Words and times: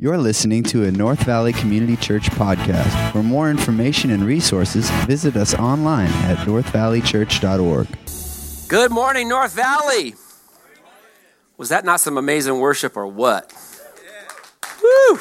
You're 0.00 0.16
listening 0.16 0.62
to 0.64 0.84
a 0.84 0.92
North 0.92 1.24
Valley 1.24 1.52
Community 1.52 1.96
Church 1.96 2.30
podcast. 2.30 3.10
For 3.10 3.20
more 3.20 3.50
information 3.50 4.12
and 4.12 4.22
resources, 4.22 4.88
visit 5.08 5.34
us 5.34 5.54
online 5.54 6.12
at 6.22 6.38
northvalleychurch.org. 6.46 7.88
Good 8.68 8.92
morning, 8.92 9.28
North 9.28 9.54
Valley. 9.54 10.14
Was 11.56 11.70
that 11.70 11.84
not 11.84 11.98
some 11.98 12.16
amazing 12.16 12.60
worship 12.60 12.96
or 12.96 13.08
what? 13.08 13.52
Woo! 14.80 15.18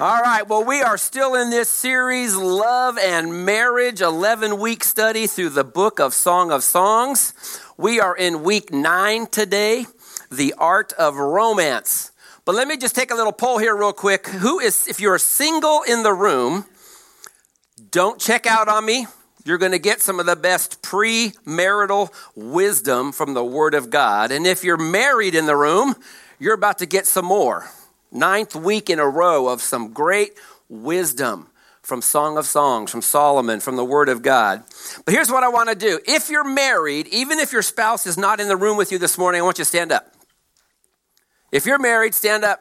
All 0.00 0.20
right, 0.20 0.46
well, 0.46 0.62
we 0.62 0.82
are 0.82 0.98
still 0.98 1.34
in 1.34 1.48
this 1.48 1.70
series, 1.70 2.36
Love 2.36 2.98
and 2.98 3.46
Marriage, 3.46 4.02
11 4.02 4.60
week 4.60 4.84
study 4.84 5.26
through 5.26 5.48
the 5.48 5.64
book 5.64 5.98
of 5.98 6.12
Song 6.12 6.52
of 6.52 6.62
Songs. 6.62 7.32
We 7.78 8.00
are 8.00 8.14
in 8.14 8.42
week 8.42 8.70
nine 8.70 9.28
today, 9.28 9.86
The 10.30 10.52
Art 10.58 10.92
of 10.98 11.16
Romance. 11.16 12.12
But 12.44 12.54
let 12.54 12.66
me 12.66 12.76
just 12.76 12.94
take 12.94 13.10
a 13.10 13.14
little 13.14 13.32
poll 13.32 13.58
here, 13.58 13.76
real 13.76 13.92
quick. 13.92 14.26
Who 14.26 14.60
is, 14.60 14.88
if 14.88 15.00
you're 15.00 15.18
single 15.18 15.82
in 15.82 16.02
the 16.02 16.12
room, 16.12 16.64
don't 17.90 18.20
check 18.20 18.46
out 18.46 18.68
on 18.68 18.84
me. 18.84 19.06
You're 19.44 19.58
going 19.58 19.72
to 19.72 19.78
get 19.78 20.00
some 20.00 20.20
of 20.20 20.26
the 20.26 20.36
best 20.36 20.82
premarital 20.82 22.12
wisdom 22.34 23.12
from 23.12 23.34
the 23.34 23.44
Word 23.44 23.74
of 23.74 23.90
God. 23.90 24.32
And 24.32 24.46
if 24.46 24.64
you're 24.64 24.76
married 24.76 25.34
in 25.34 25.46
the 25.46 25.56
room, 25.56 25.94
you're 26.38 26.54
about 26.54 26.78
to 26.78 26.86
get 26.86 27.06
some 27.06 27.24
more. 27.24 27.70
Ninth 28.12 28.54
week 28.54 28.90
in 28.90 28.98
a 28.98 29.08
row 29.08 29.48
of 29.48 29.60
some 29.60 29.92
great 29.92 30.32
wisdom 30.68 31.46
from 31.82 32.02
Song 32.02 32.36
of 32.36 32.46
Songs, 32.46 32.90
from 32.90 33.02
Solomon, 33.02 33.60
from 33.60 33.76
the 33.76 33.84
Word 33.84 34.08
of 34.08 34.22
God. 34.22 34.62
But 35.04 35.14
here's 35.14 35.30
what 35.30 35.42
I 35.42 35.48
want 35.48 35.70
to 35.70 35.74
do. 35.74 35.98
If 36.06 36.28
you're 36.28 36.44
married, 36.44 37.06
even 37.08 37.38
if 37.38 37.52
your 37.52 37.62
spouse 37.62 38.06
is 38.06 38.18
not 38.18 38.40
in 38.40 38.48
the 38.48 38.56
room 38.56 38.76
with 38.76 38.92
you 38.92 38.98
this 38.98 39.16
morning, 39.16 39.40
I 39.40 39.44
want 39.44 39.58
you 39.58 39.64
to 39.64 39.68
stand 39.68 39.90
up. 39.90 40.12
If 41.52 41.66
you're 41.66 41.78
married, 41.78 42.14
stand 42.14 42.44
up. 42.44 42.60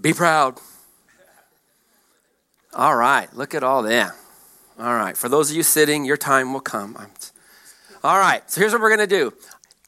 Be 0.00 0.12
proud. 0.12 0.58
All 2.74 2.94
right, 2.94 3.34
look 3.34 3.54
at 3.54 3.64
all 3.64 3.82
that. 3.82 4.12
All 4.78 4.94
right, 4.94 5.16
for 5.16 5.28
those 5.28 5.50
of 5.50 5.56
you 5.56 5.64
sitting, 5.64 6.04
your 6.04 6.16
time 6.16 6.52
will 6.52 6.60
come. 6.60 6.96
All 8.04 8.18
right, 8.18 8.48
so 8.48 8.60
here's 8.60 8.72
what 8.72 8.80
we're 8.80 8.94
going 8.94 9.08
to 9.08 9.16
do. 9.16 9.32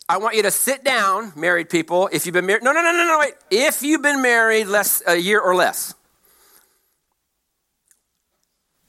I 0.08 0.18
want 0.18 0.34
you 0.34 0.42
to 0.42 0.50
sit 0.50 0.82
down, 0.82 1.32
married 1.36 1.70
people. 1.70 2.08
If 2.12 2.26
you've 2.26 2.32
been 2.32 2.46
married, 2.46 2.64
no, 2.64 2.72
no, 2.72 2.82
no, 2.82 2.90
no, 2.90 3.06
no, 3.06 3.18
wait. 3.20 3.34
If 3.50 3.82
you've 3.82 4.02
been 4.02 4.20
married 4.20 4.66
less 4.66 5.02
a 5.06 5.14
year 5.14 5.40
or 5.40 5.54
less. 5.54 5.94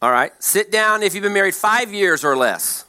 All 0.02 0.12
right, 0.12 0.32
sit 0.40 0.72
down 0.72 1.04
if 1.04 1.14
you've 1.14 1.22
been 1.22 1.34
married 1.34 1.54
five 1.54 1.94
years 1.94 2.24
or 2.24 2.36
less. 2.36 2.86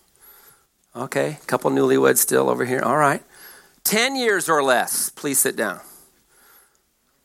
Okay, 0.96 1.38
a 1.42 1.46
couple 1.46 1.70
newlyweds 1.70 2.18
still 2.18 2.48
over 2.48 2.64
here. 2.64 2.80
All 2.80 2.96
right. 2.96 3.22
10 3.84 4.16
years 4.16 4.48
or 4.48 4.62
less, 4.62 5.11
please 5.11 5.38
sit 5.38 5.56
down. 5.56 5.80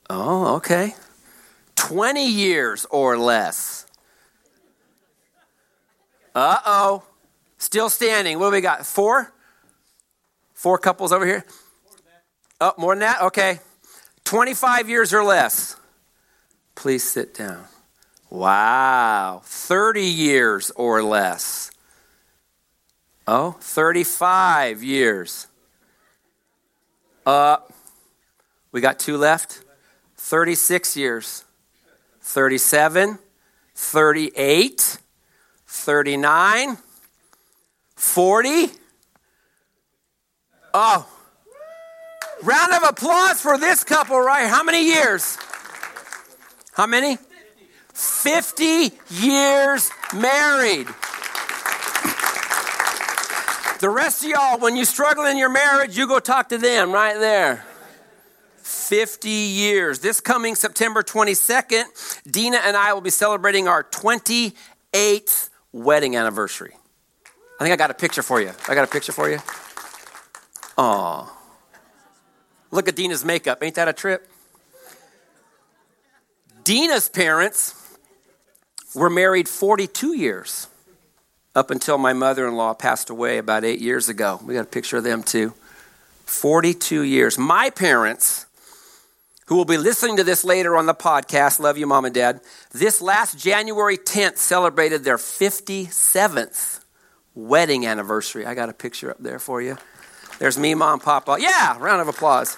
Oh, 0.10 0.56
okay. 0.56 0.96
20 1.76 2.26
years 2.26 2.86
or 2.90 3.18
less. 3.18 3.86
Uh 6.34 6.60
oh. 6.66 7.04
Still 7.58 7.90
standing. 7.90 8.40
What 8.40 8.50
do 8.50 8.52
we 8.52 8.62
got? 8.62 8.86
Four? 8.86 9.34
Four 10.54 10.78
couples 10.78 11.12
over 11.12 11.26
here? 11.26 11.46
Oh, 12.62 12.74
more 12.78 12.94
than 12.94 13.00
that? 13.00 13.22
Okay. 13.22 13.60
25 14.24 14.90
years 14.90 15.14
or 15.14 15.24
less. 15.24 15.76
Please 16.76 17.04
sit 17.04 17.34
down. 17.34 17.64
Wow. 18.30 19.42
30 19.46 20.04
years 20.04 20.72
or 20.72 21.02
less. 21.02 21.72
Oh, 23.26 23.58
35 23.60 24.84
years. 24.84 25.48
Uh, 27.28 27.58
we 28.72 28.80
got 28.80 29.00
two 29.00 29.18
left. 29.18 29.62
36 30.16 30.96
years. 30.96 31.44
37, 32.22 33.20
38, 33.76 34.98
39, 35.68 36.78
40. 37.98 38.68
Oh, 40.74 41.06
round 42.44 42.72
of 42.72 42.84
applause 42.84 43.42
for 43.42 43.58
this 43.58 43.84
couple, 43.84 44.18
right? 44.18 44.48
How 44.48 44.64
many 44.64 44.86
years? 44.86 45.38
How 46.72 46.88
many? 46.88 47.18
50 47.94 48.92
years 49.10 49.92
married. 50.14 50.88
The 53.88 53.94
rest 53.94 54.22
of 54.22 54.30
y'all, 54.30 54.60
when 54.60 54.76
you 54.76 54.84
struggle 54.84 55.24
in 55.24 55.38
your 55.38 55.48
marriage, 55.48 55.98
you 55.98 56.10
go 56.10 56.20
talk 56.20 56.50
to 56.50 56.58
them 56.58 56.92
right 56.92 57.18
there. 57.18 57.64
50 58.58 59.30
years. 59.30 60.00
This 60.00 60.20
coming 60.20 60.56
September 60.56 61.02
22nd, 61.02 61.86
Dina 62.30 62.58
and 62.66 62.76
I 62.76 62.92
will 62.92 63.00
be 63.00 63.10
celebrating 63.10 63.70
our 63.70 63.86
28th 63.86 65.50
wedding 65.72 66.18
anniversary. 66.18 66.74
I 67.62 67.64
think 67.64 67.72
I 67.72 67.78
got 67.78 67.90
a 67.90 67.94
picture 67.94 68.22
for 68.22 68.42
you. 68.42 68.52
I 68.68 68.76
got 68.76 68.84
a 68.84 68.92
picture 68.92 69.14
for 69.14 69.30
you. 69.30 69.40
Aw. 70.78 71.34
Look 72.72 72.90
at 72.90 72.96
Dina's 72.98 73.24
makeup. 73.24 73.64
Ain't 73.64 73.76
that 73.76 73.88
a 73.88 73.94
trip? 73.94 74.30
Dina's 76.66 77.08
parents 77.08 77.98
were 78.94 79.10
married 79.10 79.48
42 79.48 80.14
years 80.18 80.68
up 81.58 81.72
until 81.72 81.98
my 81.98 82.14
mother 82.14 82.48
in 82.48 82.56
law 82.56 82.72
passed 82.72 83.10
away 83.10 83.40
about 83.40 83.66
eight 83.66 83.82
years 83.82 84.08
ago. 84.08 84.40
We 84.46 84.54
got 84.54 84.62
a 84.62 84.70
picture 84.70 84.98
of 84.98 85.04
them 85.04 85.24
too. 85.24 85.56
42 86.26 87.02
years. 87.02 87.36
My 87.40 87.72
parents, 87.72 88.46
who 89.48 89.56
will 89.56 89.66
be 89.66 89.78
listening 89.78 90.18
to 90.18 90.24
this 90.24 90.44
later 90.44 90.78
on 90.78 90.86
the 90.86 90.94
podcast, 90.94 91.60
love 91.60 91.76
you, 91.76 91.88
mom 91.88 92.06
and 92.06 92.14
dad, 92.14 92.42
this 92.74 93.02
last 93.02 93.40
January 93.40 93.98
10th 93.98 94.38
celebrated 94.38 95.04
their 95.04 95.18
57th 95.18 96.82
wedding 97.34 97.88
anniversary. 97.88 98.46
I 98.46 98.54
got 98.54 98.70
a 98.70 98.74
picture 98.74 99.10
up 99.10 99.18
there 99.18 99.40
for 99.40 99.60
you. 99.60 99.80
There's 100.38 100.60
me, 100.60 100.76
mom, 100.76 101.00
papa. 101.00 101.38
Yeah, 101.40 101.76
round 101.80 102.02
of 102.02 102.08
applause. 102.08 102.56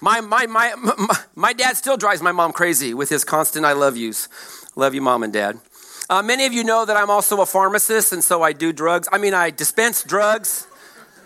My, 0.00 0.20
my, 0.20 0.46
my, 0.46 0.74
my, 0.74 1.18
my 1.36 1.52
dad 1.52 1.76
still 1.76 1.96
drives 1.96 2.20
my 2.20 2.32
mom 2.32 2.52
crazy 2.52 2.92
with 2.92 3.08
his 3.08 3.22
constant 3.22 3.64
I 3.64 3.72
love 3.72 3.96
yous. 3.96 4.28
Love 4.74 4.94
you, 4.94 5.00
mom 5.00 5.22
and 5.22 5.32
dad. 5.32 5.60
Uh, 6.08 6.22
many 6.22 6.46
of 6.46 6.52
you 6.52 6.62
know 6.62 6.84
that 6.84 6.96
I'm 6.96 7.10
also 7.10 7.40
a 7.40 7.46
pharmacist, 7.46 8.12
and 8.12 8.22
so 8.22 8.40
I 8.40 8.52
do 8.52 8.72
drugs. 8.72 9.08
I 9.10 9.18
mean, 9.18 9.34
I 9.34 9.50
dispense 9.50 10.04
drugs 10.04 10.68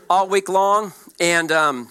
all 0.09 0.27
week 0.27 0.49
long, 0.49 0.95
and 1.21 1.53
um, 1.53 1.91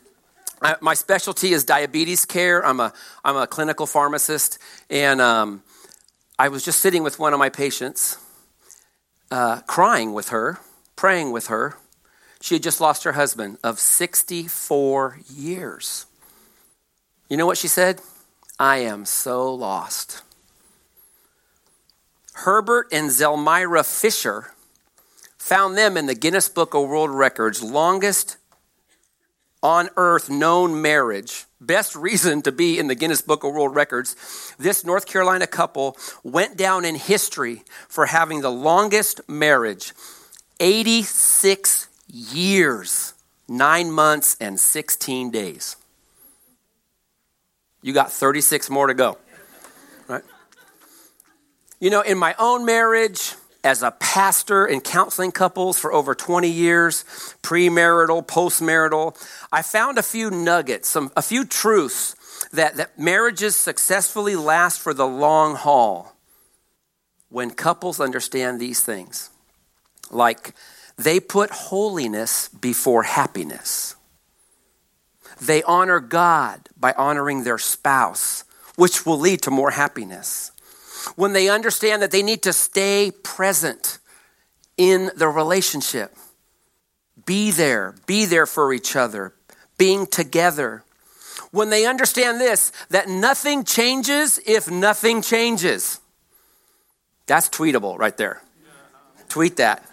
I, 0.59 0.75
my 0.81 0.95
specialty 0.95 1.53
is 1.53 1.63
diabetes 1.63 2.25
care. 2.25 2.65
I'm 2.65 2.79
a, 2.79 2.91
I'm 3.23 3.37
a 3.37 3.45
clinical 3.45 3.85
pharmacist, 3.85 4.57
and 4.89 5.21
um, 5.21 5.61
I 6.39 6.49
was 6.49 6.65
just 6.65 6.79
sitting 6.79 7.03
with 7.03 7.19
one 7.19 7.31
of 7.31 7.37
my 7.37 7.49
patients, 7.49 8.17
uh, 9.29 9.61
crying 9.67 10.13
with 10.13 10.29
her, 10.29 10.57
praying 10.95 11.31
with 11.31 11.45
her. 11.45 11.75
She 12.41 12.55
had 12.55 12.63
just 12.63 12.81
lost 12.81 13.03
her 13.03 13.11
husband 13.11 13.59
of 13.63 13.77
64 13.79 15.19
years. 15.31 16.07
You 17.29 17.37
know 17.37 17.45
what 17.45 17.59
she 17.59 17.67
said? 17.67 18.01
I 18.57 18.77
am 18.77 19.05
so 19.05 19.53
lost. 19.53 20.23
Herbert 22.43 22.87
and 22.93 23.09
Zelmyra 23.09 23.85
Fisher 23.85 24.53
found 25.37 25.77
them 25.77 25.97
in 25.97 26.05
the 26.05 26.15
Guinness 26.15 26.47
Book 26.47 26.73
of 26.73 26.87
World 26.87 27.09
Records, 27.09 27.61
longest 27.61 28.37
on 29.61 29.89
earth 29.97 30.29
known 30.29 30.81
marriage. 30.81 31.45
Best 31.59 31.97
reason 31.97 32.41
to 32.43 32.53
be 32.53 32.79
in 32.79 32.87
the 32.87 32.95
Guinness 32.95 33.21
Book 33.21 33.43
of 33.43 33.53
World 33.53 33.75
Records. 33.75 34.15
This 34.57 34.85
North 34.85 35.05
Carolina 35.05 35.47
couple 35.47 35.97
went 36.23 36.55
down 36.55 36.85
in 36.85 36.95
history 36.95 37.63
for 37.89 38.05
having 38.05 38.39
the 38.39 38.51
longest 38.51 39.19
marriage 39.27 39.91
86 40.61 41.89
years, 42.07 43.15
nine 43.49 43.91
months, 43.91 44.37
and 44.39 44.57
16 44.57 45.29
days. 45.29 45.75
You 47.81 47.91
got 47.91 48.13
36 48.13 48.69
more 48.69 48.87
to 48.87 48.93
go. 48.93 49.17
You 51.79 51.89
know, 51.89 52.01
in 52.01 52.17
my 52.17 52.35
own 52.37 52.65
marriage, 52.65 53.35
as 53.63 53.83
a 53.83 53.91
pastor 53.91 54.65
in 54.65 54.81
counseling 54.81 55.31
couples 55.31 55.79
for 55.79 55.93
over 55.93 56.13
20 56.13 56.49
years, 56.49 57.03
premarital, 57.41 58.25
postmarital, 58.25 59.15
I 59.51 59.61
found 59.61 59.97
a 59.97 60.03
few 60.03 60.29
nuggets, 60.29 60.89
some, 60.89 61.11
a 61.15 61.21
few 61.21 61.45
truths 61.45 62.15
that, 62.51 62.75
that 62.77 62.99
marriages 62.99 63.55
successfully 63.55 64.35
last 64.35 64.79
for 64.79 64.93
the 64.93 65.07
long 65.07 65.55
haul 65.55 66.15
when 67.29 67.51
couples 67.51 67.99
understand 67.99 68.59
these 68.59 68.81
things. 68.81 69.29
Like, 70.09 70.55
they 70.97 71.19
put 71.19 71.49
holiness 71.49 72.49
before 72.49 73.03
happiness. 73.03 73.95
They 75.39 75.63
honor 75.63 76.01
God 76.01 76.67
by 76.77 76.93
honoring 76.93 77.43
their 77.43 77.57
spouse, 77.57 78.43
which 78.75 79.05
will 79.05 79.19
lead 79.19 79.41
to 79.43 79.51
more 79.51 79.71
happiness 79.71 80.51
when 81.15 81.33
they 81.33 81.49
understand 81.49 82.01
that 82.01 82.11
they 82.11 82.23
need 82.23 82.43
to 82.43 82.53
stay 82.53 83.11
present 83.23 83.99
in 84.77 85.11
the 85.15 85.27
relationship. 85.27 86.15
Be 87.25 87.51
there, 87.51 87.95
be 88.05 88.25
there 88.25 88.45
for 88.45 88.73
each 88.73 88.95
other, 88.95 89.33
being 89.77 90.07
together. 90.07 90.83
when 91.51 91.69
they 91.69 91.85
understand 91.85 92.39
this 92.39 92.71
that 92.89 93.07
nothing 93.07 93.63
changes 93.63 94.39
if 94.45 94.69
nothing 94.69 95.21
changes. 95.21 95.99
That's 97.27 97.49
tweetable 97.49 97.97
right 97.97 98.15
there. 98.17 98.41
Tweet 99.27 99.57
that. 99.57 99.85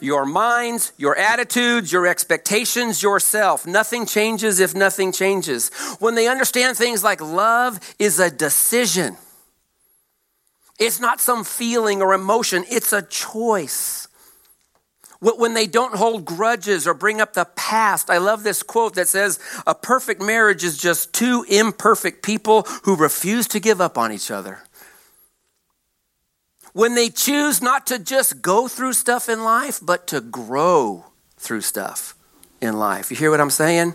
Your 0.00 0.26
minds, 0.26 0.92
your 0.98 1.16
attitudes, 1.16 1.92
your 1.92 2.06
expectations, 2.06 3.02
yourself. 3.02 3.66
Nothing 3.66 4.06
changes 4.06 4.60
if 4.60 4.74
nothing 4.74 5.12
changes. 5.12 5.70
When 5.98 6.14
they 6.14 6.26
understand 6.26 6.76
things 6.76 7.04
like 7.04 7.20
love 7.20 7.78
is 7.98 8.18
a 8.18 8.30
decision, 8.30 9.16
it's 10.78 11.00
not 11.00 11.20
some 11.20 11.44
feeling 11.44 12.02
or 12.02 12.14
emotion, 12.14 12.64
it's 12.68 12.92
a 12.92 13.02
choice 13.02 14.08
when 15.32 15.54
they 15.54 15.66
don't 15.66 15.94
hold 15.94 16.24
grudges 16.24 16.86
or 16.86 16.94
bring 16.94 17.20
up 17.20 17.32
the 17.32 17.46
past. 17.56 18.10
I 18.10 18.18
love 18.18 18.42
this 18.42 18.62
quote 18.62 18.94
that 18.94 19.08
says, 19.08 19.38
A 19.66 19.74
perfect 19.74 20.20
marriage 20.20 20.64
is 20.64 20.76
just 20.76 21.14
two 21.14 21.46
imperfect 21.48 22.22
people 22.22 22.62
who 22.82 22.96
refuse 22.96 23.48
to 23.48 23.60
give 23.60 23.80
up 23.80 23.96
on 23.96 24.12
each 24.12 24.30
other. 24.30 24.60
When 26.72 26.94
they 26.94 27.08
choose 27.08 27.62
not 27.62 27.86
to 27.86 27.98
just 27.98 28.42
go 28.42 28.68
through 28.68 28.94
stuff 28.94 29.28
in 29.28 29.44
life, 29.44 29.78
but 29.80 30.06
to 30.08 30.20
grow 30.20 31.06
through 31.38 31.60
stuff 31.60 32.14
in 32.60 32.78
life. 32.78 33.10
You 33.10 33.16
hear 33.16 33.30
what 33.30 33.40
I'm 33.40 33.50
saying? 33.50 33.94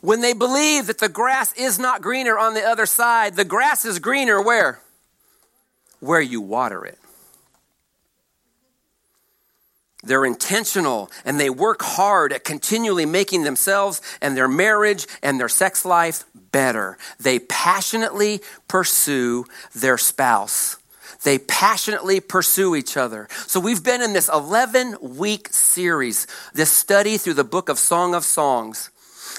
When 0.00 0.20
they 0.20 0.32
believe 0.32 0.86
that 0.86 0.98
the 0.98 1.08
grass 1.08 1.52
is 1.54 1.78
not 1.78 2.00
greener 2.00 2.38
on 2.38 2.54
the 2.54 2.62
other 2.62 2.86
side, 2.86 3.34
the 3.34 3.44
grass 3.44 3.84
is 3.84 3.98
greener 3.98 4.40
where? 4.40 4.81
Where 6.02 6.20
you 6.20 6.40
water 6.40 6.84
it. 6.84 6.98
They're 10.02 10.24
intentional 10.24 11.12
and 11.24 11.38
they 11.38 11.48
work 11.48 11.80
hard 11.80 12.32
at 12.32 12.42
continually 12.42 13.06
making 13.06 13.44
themselves 13.44 14.02
and 14.20 14.36
their 14.36 14.48
marriage 14.48 15.06
and 15.22 15.38
their 15.38 15.48
sex 15.48 15.84
life 15.84 16.24
better. 16.50 16.98
They 17.20 17.38
passionately 17.38 18.40
pursue 18.66 19.44
their 19.76 19.96
spouse. 19.96 20.76
They 21.22 21.38
passionately 21.38 22.18
pursue 22.18 22.74
each 22.74 22.96
other. 22.96 23.28
So 23.46 23.60
we've 23.60 23.84
been 23.84 24.02
in 24.02 24.12
this 24.12 24.28
11 24.28 24.96
week 25.00 25.50
series, 25.52 26.26
this 26.52 26.72
study 26.72 27.16
through 27.16 27.34
the 27.34 27.44
book 27.44 27.68
of 27.68 27.78
Song 27.78 28.16
of 28.16 28.24
Songs. 28.24 28.90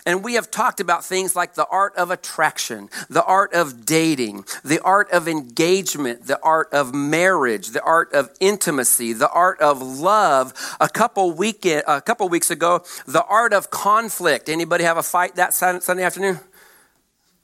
And 0.06 0.24
we 0.24 0.34
have 0.34 0.51
talked 0.51 0.80
about 0.80 1.06
things 1.06 1.36
like 1.36 1.56
the 1.56 1.68
art 1.68 1.95
of 1.95 2.12
attraction, 2.12 2.90
the 3.10 3.24
art 3.24 3.54
of 3.54 3.86
dating, 3.86 4.45
the 4.63 4.81
art 4.81 5.12
of 5.12 5.28
engagement, 5.28 6.28
the 6.28 6.40
art 6.42 6.72
of 6.74 6.94
marriage, 6.94 7.69
the 7.69 7.84
art 7.84 8.13
of 8.13 8.30
intimacy, 8.40 9.13
the 9.13 9.30
art 9.30 9.60
of 9.60 9.81
love. 9.81 10.54
A 10.80 10.90
couple 10.90 11.31
weekend, 11.31 11.84
a 11.88 12.01
couple 12.01 12.28
weeks 12.30 12.51
ago, 12.51 12.84
the 13.06 13.24
art 13.25 13.54
of 13.54 13.69
conflict. 13.69 14.50
Anybody 14.50 14.84
have 14.84 14.98
a 14.98 15.04
fight 15.04 15.36
that 15.36 15.54
Sunday 15.54 16.04
afternoon? 16.04 16.39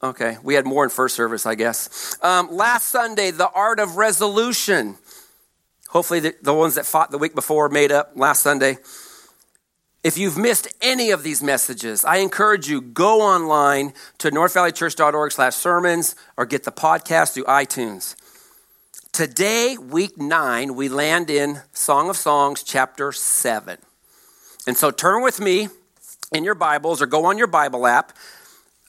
Okay, 0.02 0.38
we 0.44 0.54
had 0.54 0.66
more 0.66 0.86
in 0.86 0.90
first 0.90 1.16
service, 1.16 1.46
I 1.46 1.56
guess. 1.56 2.18
Um, 2.24 2.50
last 2.52 2.88
Sunday, 2.88 3.32
the 3.32 3.50
art 3.50 3.80
of 3.80 3.98
resolution. 3.98 4.96
Hopefully, 5.90 6.22
the, 6.22 6.36
the 6.42 6.54
ones 6.54 6.76
that 6.76 6.86
fought 6.86 7.12
the 7.12 7.18
week 7.18 7.36
before 7.36 7.68
made 7.68 7.92
up 7.92 8.12
last 8.16 8.42
Sunday. 8.42 8.78
If 10.02 10.18
you've 10.18 10.38
missed 10.38 10.74
any 10.82 11.12
of 11.12 11.24
these 11.24 11.44
messages, 11.44 12.06
I 12.06 12.18
encourage 12.18 12.70
you 12.70 12.80
go 12.80 13.20
online 13.20 13.94
to 14.20 14.32
northvalleychurch.org 14.32 15.32
slash 15.34 15.56
sermons 15.56 16.16
or 16.38 16.46
get 16.46 16.64
the 16.64 16.72
podcast 16.72 17.34
through 17.34 17.44
iTunes. 17.44 18.16
Today, 19.12 19.76
week 19.78 20.18
nine, 20.18 20.76
we 20.76 20.88
land 20.88 21.30
in 21.30 21.64
Song 21.74 22.10
of 22.10 22.16
Songs, 22.16 22.64
chapter 22.64 23.12
seven. 23.12 23.78
And 24.66 24.78
so 24.78 24.90
turn 24.90 25.22
with 25.22 25.42
me 25.42 25.68
in 26.34 26.46
your 26.46 26.56
Bibles 26.56 27.02
or 27.02 27.06
go 27.06 27.26
on 27.26 27.38
your 27.38 27.48
Bible 27.48 27.86
app 27.86 28.16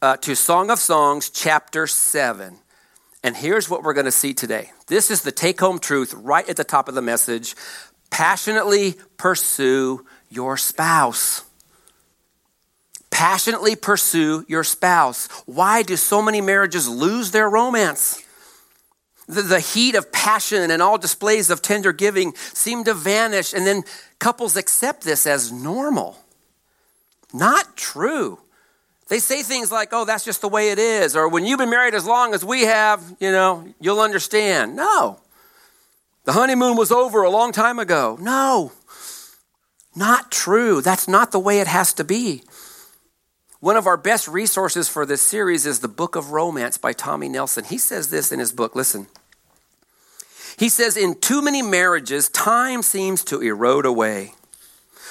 uh, 0.01 0.17
to 0.19 0.37
Song 0.37 0.71
of 0.71 0.79
Songs, 0.79 1.29
chapter 1.29 1.89
seven. 1.89 2.59
And 3.25 3.37
here's 3.37 3.69
what 3.69 3.83
we're 3.83 3.95
going 3.95 4.07
to 4.07 4.13
see 4.13 4.33
today. 4.33 4.71
This 4.87 5.11
is 5.11 5.23
the 5.23 5.33
take 5.33 5.59
home 5.59 5.81
truth 5.81 6.15
right 6.15 6.49
at 6.49 6.57
the 6.57 6.63
top 6.63 6.89
of 6.89 6.95
the 6.95 7.03
message. 7.03 7.57
Passionately 8.11 8.95
pursue 9.17 10.07
your 10.31 10.57
spouse. 10.57 11.45
Passionately 13.11 13.77
pursue 13.77 14.45
your 14.49 14.65
spouse. 14.65 15.29
Why 15.45 15.83
do 15.83 15.97
so 15.97 16.23
many 16.23 16.41
marriages 16.41 16.89
lose 16.89 17.33
their 17.33 17.51
romance? 17.51 18.25
The, 19.29 19.43
the, 19.43 19.61
heat 19.61 19.95
of 19.95 20.11
passion 20.11 20.71
and 20.71 20.81
all 20.81 20.99
displays 20.99 21.51
of 21.51 21.63
tender 21.63 21.93
giving 21.93 22.35
seem 22.35 22.85
to 22.85 22.95
vanish, 22.95 23.53
and 23.53 23.67
then 23.67 23.85
couples 24.19 24.57
accept 24.57 25.03
this 25.05 25.27
as 25.27 25.53
normal. 25.53 26.19
Not 27.33 27.77
true. 27.77 28.41
They 29.09 29.19
say 29.19 29.43
things 29.43 29.71
like, 29.71 29.91
oh, 29.93 30.05
that's 30.05 30.25
just 30.25 30.41
the 30.41 30.49
way 30.49 30.71
it 30.71 30.79
is, 30.79 31.15
or 31.17 31.29
when 31.29 31.45
you've 31.45 31.59
been 31.59 31.71
married 31.71 31.95
as 31.95 32.07
long 32.07 32.33
as 32.33 32.45
we 32.45 32.63
have, 32.63 33.03
you 33.21 33.31
know, 33.31 33.67
you'll 33.81 34.01
understand. 34.01 34.77
No. 34.77 35.21
The 36.25 36.33
honeymoon 36.33 36.77
was 36.77 36.93
over 36.93 37.23
a 37.23 37.31
long 37.31 37.53
time 37.53 37.79
ago. 37.79 38.17
No. 38.21 38.73
Not 39.95 40.31
true. 40.31 40.81
That's 40.81 41.09
not 41.09 41.33
the 41.33 41.41
way 41.41 41.61
it 41.61 41.67
has 41.67 41.93
to 41.95 42.05
be. 42.05 42.43
One 43.61 43.77
of 43.77 43.87
our 43.87 43.97
best 43.97 44.27
resources 44.27 44.89
for 44.89 45.05
this 45.05 45.21
series 45.21 45.67
is 45.67 45.81
the 45.81 45.89
Book 45.89 46.17
of 46.17 46.31
Romance 46.31 46.79
by 46.79 46.93
Tommy 46.93 47.29
Nelson. 47.29 47.65
He 47.65 47.77
says 47.77 48.09
this 48.09 48.33
in 48.33 48.39
his 48.39 48.53
book. 48.53 48.75
Listen. 48.75 49.09
He 50.59 50.69
says, 50.69 50.97
In 50.97 51.15
too 51.21 51.43
many 51.43 51.61
marriages, 51.61 52.29
time 52.31 52.83
seems 52.83 53.23
to 53.25 53.41
erode 53.41 53.85
away. 53.85 54.33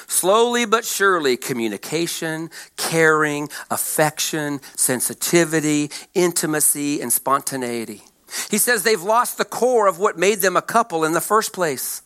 Slowly 0.08 0.66
but 0.66 0.86
surely, 0.86 1.38
communication, 1.38 2.50
caring, 2.78 3.50
affection, 3.70 4.60
sensitivity, 4.76 5.92
intimacy, 6.16 7.00
and 7.02 7.14
spontaneity. 7.14 8.02
He 8.50 8.58
says 8.58 8.82
they've 8.82 9.02
lost 9.02 9.38
the 9.38 9.46
core 9.46 9.88
of 9.88 10.00
what 10.00 10.18
made 10.18 10.40
them 10.40 10.58
a 10.58 10.62
couple 10.64 11.04
in 11.04 11.12
the 11.14 11.22
first 11.22 11.54
place. 11.54 12.02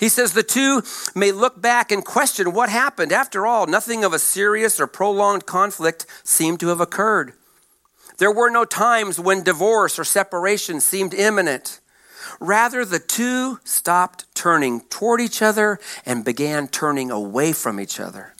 He 0.00 0.08
says 0.08 0.32
the 0.32 0.42
two 0.42 0.82
may 1.14 1.32
look 1.32 1.60
back 1.60 1.92
and 1.92 2.04
question 2.04 2.52
what 2.52 2.68
happened. 2.68 3.12
After 3.12 3.46
all, 3.46 3.66
nothing 3.66 4.04
of 4.04 4.12
a 4.12 4.18
serious 4.18 4.80
or 4.80 4.86
prolonged 4.86 5.46
conflict 5.46 6.06
seemed 6.24 6.60
to 6.60 6.68
have 6.68 6.80
occurred. 6.80 7.34
There 8.18 8.32
were 8.32 8.50
no 8.50 8.64
times 8.64 9.20
when 9.20 9.42
divorce 9.42 9.98
or 9.98 10.04
separation 10.04 10.80
seemed 10.80 11.12
imminent. 11.12 11.80
Rather, 12.40 12.84
the 12.84 12.98
two 12.98 13.60
stopped 13.64 14.24
turning 14.34 14.80
toward 14.82 15.20
each 15.20 15.42
other 15.42 15.78
and 16.04 16.24
began 16.24 16.68
turning 16.68 17.10
away 17.10 17.52
from 17.52 17.78
each 17.78 18.00
other 18.00 18.34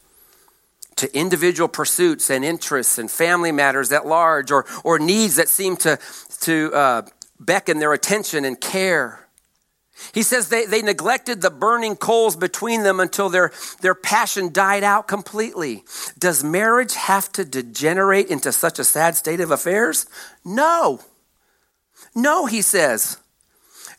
to 0.97 1.15
individual 1.17 1.69
pursuits 1.69 2.31
and 2.31 2.45
interests 2.45 2.99
and 2.99 3.11
family 3.11 3.53
matters 3.53 3.93
at 3.93 4.07
large 4.07 4.51
or, 4.51 4.65
or 4.83 4.99
needs 4.99 5.37
that 5.37 5.49
seemed 5.49 5.79
to, 5.81 5.99
to 6.41 6.73
uh, 6.73 7.03
beckon 7.39 7.79
their 7.79 7.93
attention 7.93 8.45
and 8.45 8.61
care. 8.61 9.26
He 10.13 10.23
says 10.23 10.49
they, 10.49 10.67
they 10.67 10.83
neglected 10.83 11.41
the 11.41 11.51
burning 11.51 11.97
coals 11.97 12.37
between 12.37 12.83
them 12.83 13.01
until 13.01 13.29
their, 13.29 13.53
their 13.81 13.95
passion 13.95 14.53
died 14.53 14.85
out 14.85 15.09
completely. 15.09 15.85
Does 16.19 16.45
marriage 16.45 16.95
have 16.95 17.33
to 17.33 17.45
degenerate 17.45 18.29
into 18.29 18.53
such 18.53 18.79
a 18.79 18.85
sad 18.85 19.17
state 19.17 19.41
of 19.41 19.51
affairs? 19.51 20.07
No. 20.45 21.01
No, 22.15 22.47
he 22.47 22.63
says. 22.63 23.19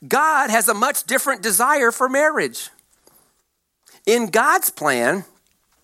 God 0.08 0.50
has 0.50 0.70
a 0.70 0.74
much 0.74 1.04
different 1.06 1.42
desire 1.42 1.92
for 1.92 2.08
marriage. 2.08 2.70
In 4.06 4.28
God's 4.28 4.70
plan, 4.70 5.26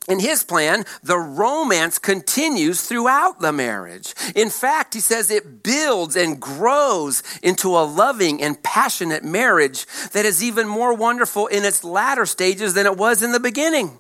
in 0.09 0.19
his 0.19 0.43
plan, 0.43 0.83
the 1.01 1.17
romance 1.17 1.97
continues 1.97 2.81
throughout 2.81 3.39
the 3.39 3.53
marriage. 3.53 4.13
In 4.35 4.49
fact, 4.49 4.93
he 4.93 4.99
says 4.99 5.31
it 5.31 5.63
builds 5.63 6.17
and 6.17 6.41
grows 6.41 7.23
into 7.41 7.69
a 7.69 7.87
loving 7.87 8.41
and 8.41 8.61
passionate 8.63 9.23
marriage 9.23 9.85
that 10.11 10.25
is 10.25 10.43
even 10.43 10.67
more 10.67 10.93
wonderful 10.93 11.47
in 11.47 11.63
its 11.63 11.83
latter 11.85 12.25
stages 12.25 12.73
than 12.73 12.85
it 12.85 12.97
was 12.97 13.21
in 13.21 13.31
the 13.31 13.39
beginning. 13.39 13.97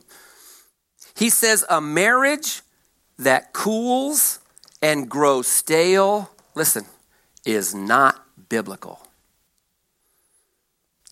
He 1.15 1.29
says 1.29 1.63
a 1.69 1.79
marriage 1.79 2.61
that 3.17 3.53
cools 3.53 4.39
and 4.81 5.09
grows 5.09 5.47
stale, 5.47 6.31
listen, 6.53 6.85
is 7.45 7.73
not 7.73 8.25
biblical. 8.49 9.02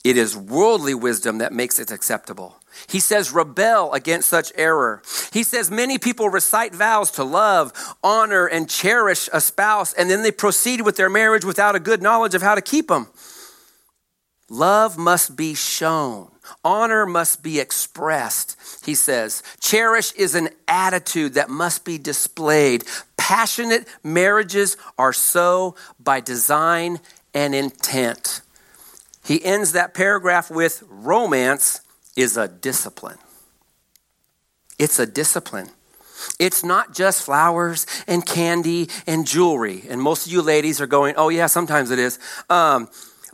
It 0.04 0.18
is 0.18 0.36
worldly 0.36 0.96
wisdom 0.96 1.38
that 1.38 1.54
makes 1.54 1.78
it 1.78 1.92
acceptable. 1.92 2.58
He 2.88 3.00
says, 3.00 3.32
rebel 3.32 3.94
against 3.94 4.30
such 4.30 4.52
error. 4.56 5.04
He 5.32 5.44
says, 5.44 5.70
many 5.70 6.00
people 6.00 6.30
recite 6.30 6.74
vows 6.74 7.12
to 7.12 7.24
love, 7.24 7.72
honor, 8.04 8.48
and 8.48 8.70
cherish 8.70 9.30
a 9.32 9.42
spouse, 9.42 9.94
and 9.94 10.10
then 10.10 10.24
they 10.24 10.32
proceed 10.32 10.82
with 10.82 10.96
their 10.96 11.10
marriage 11.10 11.46
without 11.46 11.76
a 11.76 11.80
good 11.80 12.02
knowledge 12.02 12.34
of 12.34 12.42
how 12.42 12.56
to 12.56 12.62
keep 12.62 12.88
them. 12.88 13.08
Love 14.50 14.98
must 14.98 15.36
be 15.38 15.54
shown, 15.54 16.30
honor 16.64 17.06
must 17.06 17.44
be 17.44 17.60
expressed, 17.60 18.58
he 18.86 18.96
says. 18.96 19.44
Cherish 19.60 20.12
is 20.14 20.36
an 20.36 20.50
attitude 20.68 21.36
that 21.36 21.50
must 21.50 21.86
be 21.86 21.98
displayed. 21.98 22.84
Passionate 23.18 23.88
marriages 24.04 24.76
are 24.98 25.14
so 25.14 25.76
by 26.00 26.20
design 26.20 27.00
and 27.34 27.56
intent. 27.56 28.42
He 29.32 29.42
ends 29.46 29.72
that 29.72 29.94
paragraph 29.94 30.52
with 30.52 30.84
romance 30.90 31.80
is 32.18 32.36
a 32.36 32.50
discipline. 32.50 33.18
It's 34.78 35.00
a 35.00 35.06
discipline. 35.06 35.70
It's 36.38 36.66
not 36.66 36.94
just 36.94 37.24
flowers 37.24 37.86
and 38.08 38.26
candy 38.26 38.90
and 39.08 39.26
jewelry. 39.26 39.84
And 39.88 40.02
most 40.02 40.26
of 40.26 40.34
you 40.34 40.42
ladies 40.42 40.82
are 40.82 40.86
going, 40.86 41.16
oh, 41.16 41.30
yeah, 41.30 41.48
sometimes 41.48 41.92
it 41.92 41.98
is. 41.98 42.20
Um, 42.50 42.90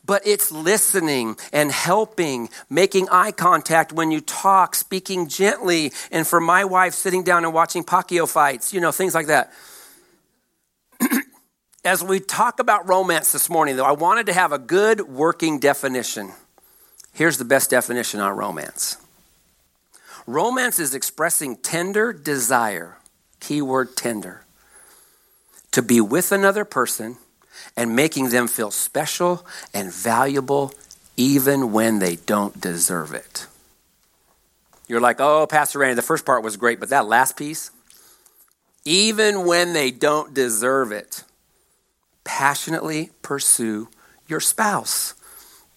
but 0.06 0.22
it's 0.24 0.52
listening 0.52 1.36
and 1.52 1.72
helping, 1.72 2.50
making 2.70 3.10
eye 3.10 3.32
contact 3.32 3.92
when 3.92 4.12
you 4.12 4.22
talk, 4.22 4.76
speaking 4.76 5.28
gently. 5.28 5.92
And 6.12 6.28
for 6.28 6.40
my 6.40 6.64
wife, 6.64 6.94
sitting 6.94 7.24
down 7.24 7.44
and 7.44 7.56
watching 7.56 7.84
Pacquiao 7.84 8.30
fights, 8.30 8.72
you 8.72 8.82
know, 8.82 8.92
things 8.92 9.16
like 9.16 9.26
that. 9.28 9.52
As 11.88 12.04
we 12.04 12.20
talk 12.20 12.60
about 12.60 12.90
romance 12.90 13.32
this 13.32 13.50
morning, 13.50 13.78
though, 13.78 13.86
I 13.86 13.94
wanted 13.94 14.26
to 14.26 14.34
have 14.34 14.52
a 14.52 14.60
good 14.60 15.00
working 15.08 15.58
definition. 15.58 16.34
Here's 17.14 17.38
the 17.38 17.46
best 17.46 17.70
definition 17.70 18.20
on 18.20 18.36
romance 18.36 18.98
romance 20.28 20.80
is 20.80 20.94
expressing 20.94 21.56
tender 21.56 22.12
desire, 22.12 22.98
keyword 23.40 23.96
tender, 23.96 24.44
to 25.72 25.82
be 25.82 26.02
with 26.02 26.34
another 26.34 26.66
person 26.66 27.16
and 27.78 27.96
making 27.96 28.32
them 28.32 28.50
feel 28.50 28.70
special 28.70 29.48
and 29.74 29.90
valuable 29.94 30.74
even 31.16 31.72
when 31.72 32.00
they 32.00 32.18
don't 32.18 32.60
deserve 32.60 33.14
it. 33.14 33.48
You're 34.90 35.00
like, 35.00 35.22
oh, 35.22 35.48
Pastor 35.48 35.80
Randy, 35.80 35.96
the 35.96 36.02
first 36.02 36.26
part 36.26 36.44
was 36.44 36.58
great, 36.58 36.82
but 36.82 36.90
that 36.90 37.06
last 37.06 37.38
piece, 37.38 37.72
even 38.84 39.46
when 39.46 39.72
they 39.72 39.90
don't 39.90 40.34
deserve 40.34 40.92
it, 40.92 41.24
passionately 42.28 43.10
pursue 43.22 43.88
your 44.28 44.42
spouse. 44.42 45.14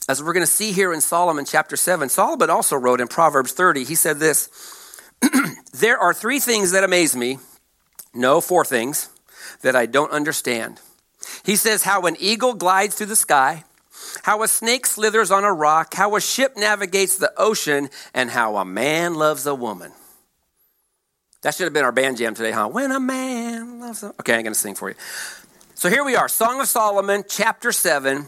As 0.08 0.20
we're 0.20 0.32
going 0.32 0.44
to 0.44 0.52
see 0.52 0.72
here 0.72 0.92
in 0.92 1.00
Solomon 1.00 1.44
chapter 1.44 1.76
7, 1.76 2.08
Solomon 2.08 2.50
also 2.50 2.74
wrote 2.76 3.00
in 3.00 3.06
Proverbs 3.06 3.52
30, 3.52 3.84
he 3.84 3.94
said 3.94 4.18
this 4.18 4.50
There 5.72 5.96
are 5.96 6.12
three 6.12 6.40
things 6.40 6.72
that 6.72 6.82
amaze 6.82 7.14
me. 7.14 7.38
No, 8.12 8.40
four 8.40 8.64
things 8.64 9.08
that 9.62 9.76
I 9.76 9.86
don't 9.86 10.10
understand. 10.10 10.80
He 11.44 11.54
says 11.54 11.84
how 11.84 12.02
an 12.06 12.16
eagle 12.18 12.54
glides 12.54 12.96
through 12.96 13.06
the 13.06 13.16
sky, 13.16 13.62
how 14.24 14.42
a 14.42 14.48
snake 14.48 14.86
slithers 14.86 15.30
on 15.30 15.44
a 15.44 15.52
rock, 15.52 15.94
how 15.94 16.16
a 16.16 16.20
ship 16.20 16.56
navigates 16.56 17.16
the 17.16 17.32
ocean, 17.36 17.90
and 18.12 18.30
how 18.30 18.56
a 18.56 18.64
man 18.64 19.14
loves 19.14 19.46
a 19.46 19.54
woman. 19.54 19.92
That 21.42 21.54
should 21.54 21.64
have 21.64 21.72
been 21.72 21.84
our 21.84 21.92
band 21.92 22.18
jam 22.18 22.34
today, 22.34 22.50
huh? 22.50 22.68
When 22.68 22.90
a 22.90 23.00
man 23.00 23.80
loves 23.80 24.02
a. 24.02 24.08
Okay, 24.20 24.34
I'm 24.34 24.42
going 24.42 24.52
to 24.52 24.58
sing 24.58 24.74
for 24.74 24.90
you. 24.90 24.96
So 25.80 25.88
here 25.88 26.04
we 26.04 26.14
are, 26.14 26.28
Song 26.28 26.60
of 26.60 26.68
Solomon, 26.68 27.24
chapter 27.26 27.72
7. 27.72 28.26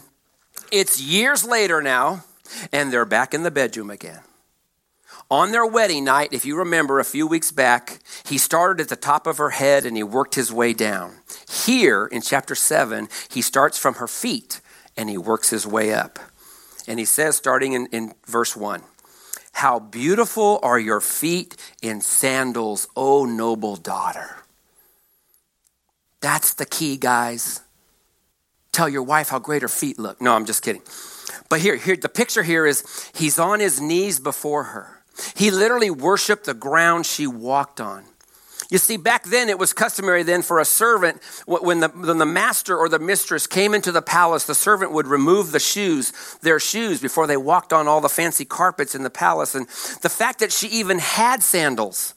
It's 0.71 0.99
years 0.99 1.45
later 1.45 1.83
now, 1.83 2.23
and 2.71 2.91
they're 2.91 3.05
back 3.05 3.35
in 3.35 3.43
the 3.43 3.51
bedroom 3.51 3.91
again. 3.91 4.21
On 5.29 5.51
their 5.51 5.63
wedding 5.63 6.03
night, 6.03 6.33
if 6.33 6.47
you 6.47 6.57
remember 6.57 6.99
a 6.99 7.05
few 7.05 7.27
weeks 7.27 7.51
back, 7.51 7.99
he 8.25 8.39
started 8.39 8.81
at 8.81 8.89
the 8.89 8.95
top 8.95 9.27
of 9.27 9.37
her 9.37 9.51
head 9.51 9.85
and 9.85 9.95
he 9.95 10.01
worked 10.01 10.33
his 10.33 10.51
way 10.51 10.73
down. 10.73 11.17
Here 11.47 12.07
in 12.07 12.23
chapter 12.23 12.55
7, 12.55 13.07
he 13.29 13.43
starts 13.43 13.77
from 13.77 13.93
her 13.95 14.07
feet 14.07 14.59
and 14.97 15.07
he 15.07 15.19
works 15.19 15.51
his 15.51 15.67
way 15.67 15.93
up. 15.93 16.17
And 16.87 16.97
he 16.97 17.05
says, 17.05 17.35
starting 17.35 17.73
in, 17.73 17.85
in 17.91 18.15
verse 18.25 18.57
1, 18.57 18.81
How 19.51 19.77
beautiful 19.77 20.59
are 20.63 20.79
your 20.79 21.01
feet 21.01 21.55
in 21.83 22.01
sandals, 22.01 22.87
O 22.95 23.25
noble 23.25 23.75
daughter. 23.75 24.42
That's 26.23 26.53
the 26.53 26.65
key, 26.65 26.95
guys. 26.95 27.59
Tell 28.71 28.87
your 28.87 29.03
wife 29.03 29.27
how 29.27 29.39
great 29.39 29.61
her 29.61 29.67
feet 29.67 29.99
look. 29.99 30.21
No, 30.21 30.33
I'm 30.33 30.45
just 30.45 30.63
kidding. 30.63 30.81
But 31.49 31.59
here, 31.59 31.75
here 31.75 31.97
the 31.97 32.07
picture 32.07 32.43
here 32.43 32.65
is 32.65 33.11
he's 33.13 33.37
on 33.37 33.59
his 33.59 33.81
knees 33.81 34.21
before 34.21 34.63
her. 34.63 35.03
He 35.35 35.51
literally 35.51 35.91
worshiped 35.91 36.45
the 36.45 36.53
ground 36.53 37.05
she 37.05 37.27
walked 37.27 37.81
on. 37.81 38.05
You 38.71 38.77
see, 38.77 38.95
back 38.95 39.25
then 39.25 39.49
it 39.49 39.59
was 39.59 39.73
customary 39.73 40.23
then 40.23 40.41
for 40.41 40.59
a 40.59 40.65
servant, 40.65 41.21
when 41.45 41.81
the, 41.81 41.89
when 41.89 42.19
the 42.19 42.25
master 42.25 42.77
or 42.77 42.87
the 42.87 42.99
mistress 42.99 43.45
came 43.45 43.73
into 43.73 43.91
the 43.91 44.01
palace, 44.01 44.45
the 44.45 44.55
servant 44.55 44.93
would 44.93 45.07
remove 45.07 45.51
the 45.51 45.59
shoes, 45.59 46.37
their 46.41 46.59
shoes, 46.59 47.01
before 47.01 47.27
they 47.27 47.37
walked 47.37 47.73
on 47.73 47.89
all 47.89 47.99
the 47.99 48.07
fancy 48.07 48.45
carpets 48.45 48.95
in 48.95 49.03
the 49.03 49.09
palace. 49.09 49.55
And 49.55 49.67
the 50.01 50.09
fact 50.09 50.39
that 50.39 50.53
she 50.53 50.69
even 50.69 50.99
had 50.99 51.43
sandals, 51.43 52.15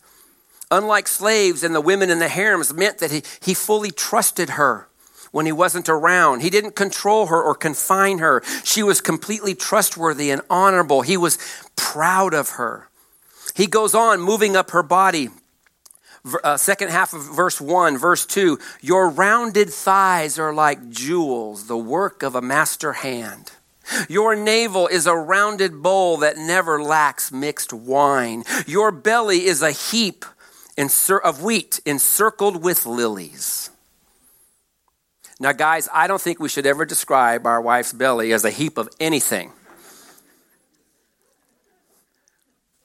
unlike 0.70 1.08
slaves 1.08 1.62
and 1.62 1.74
the 1.74 1.80
women 1.80 2.10
in 2.10 2.18
the 2.18 2.28
harems, 2.28 2.72
meant 2.72 2.98
that 2.98 3.10
he, 3.10 3.22
he 3.40 3.54
fully 3.54 3.90
trusted 3.90 4.50
her 4.50 4.88
when 5.32 5.46
he 5.46 5.52
wasn't 5.52 5.88
around. 5.88 6.40
He 6.40 6.50
didn't 6.50 6.74
control 6.74 7.26
her 7.26 7.42
or 7.42 7.54
confine 7.54 8.18
her. 8.18 8.42
She 8.64 8.82
was 8.82 9.00
completely 9.00 9.54
trustworthy 9.54 10.30
and 10.30 10.42
honorable. 10.48 11.02
He 11.02 11.16
was 11.16 11.38
proud 11.76 12.34
of 12.34 12.50
her. 12.50 12.88
He 13.54 13.66
goes 13.66 13.94
on, 13.94 14.20
moving 14.20 14.56
up 14.56 14.70
her 14.70 14.82
body. 14.82 15.28
Uh, 16.42 16.56
second 16.56 16.90
half 16.90 17.12
of 17.12 17.22
verse 17.22 17.60
1, 17.60 17.98
verse 17.98 18.26
2 18.26 18.58
Your 18.80 19.08
rounded 19.08 19.70
thighs 19.70 20.38
are 20.38 20.52
like 20.52 20.90
jewels, 20.90 21.68
the 21.68 21.76
work 21.76 22.22
of 22.22 22.34
a 22.34 22.42
master 22.42 22.94
hand. 22.94 23.52
Your 24.08 24.34
navel 24.34 24.88
is 24.88 25.06
a 25.06 25.14
rounded 25.14 25.82
bowl 25.82 26.16
that 26.18 26.36
never 26.36 26.82
lacks 26.82 27.30
mixed 27.30 27.72
wine. 27.72 28.42
Your 28.66 28.90
belly 28.90 29.44
is 29.44 29.62
a 29.62 29.70
heap 29.70 30.24
of 30.78 31.42
wheat 31.42 31.80
encircled 31.86 32.62
with 32.62 32.86
lilies. 32.86 33.70
Now, 35.38 35.52
guys, 35.52 35.88
I 35.92 36.06
don't 36.06 36.20
think 36.20 36.40
we 36.40 36.48
should 36.48 36.66
ever 36.66 36.84
describe 36.84 37.46
our 37.46 37.60
wife's 37.60 37.92
belly 37.92 38.32
as 38.32 38.44
a 38.44 38.50
heap 38.50 38.78
of 38.78 38.88
anything. 38.98 39.52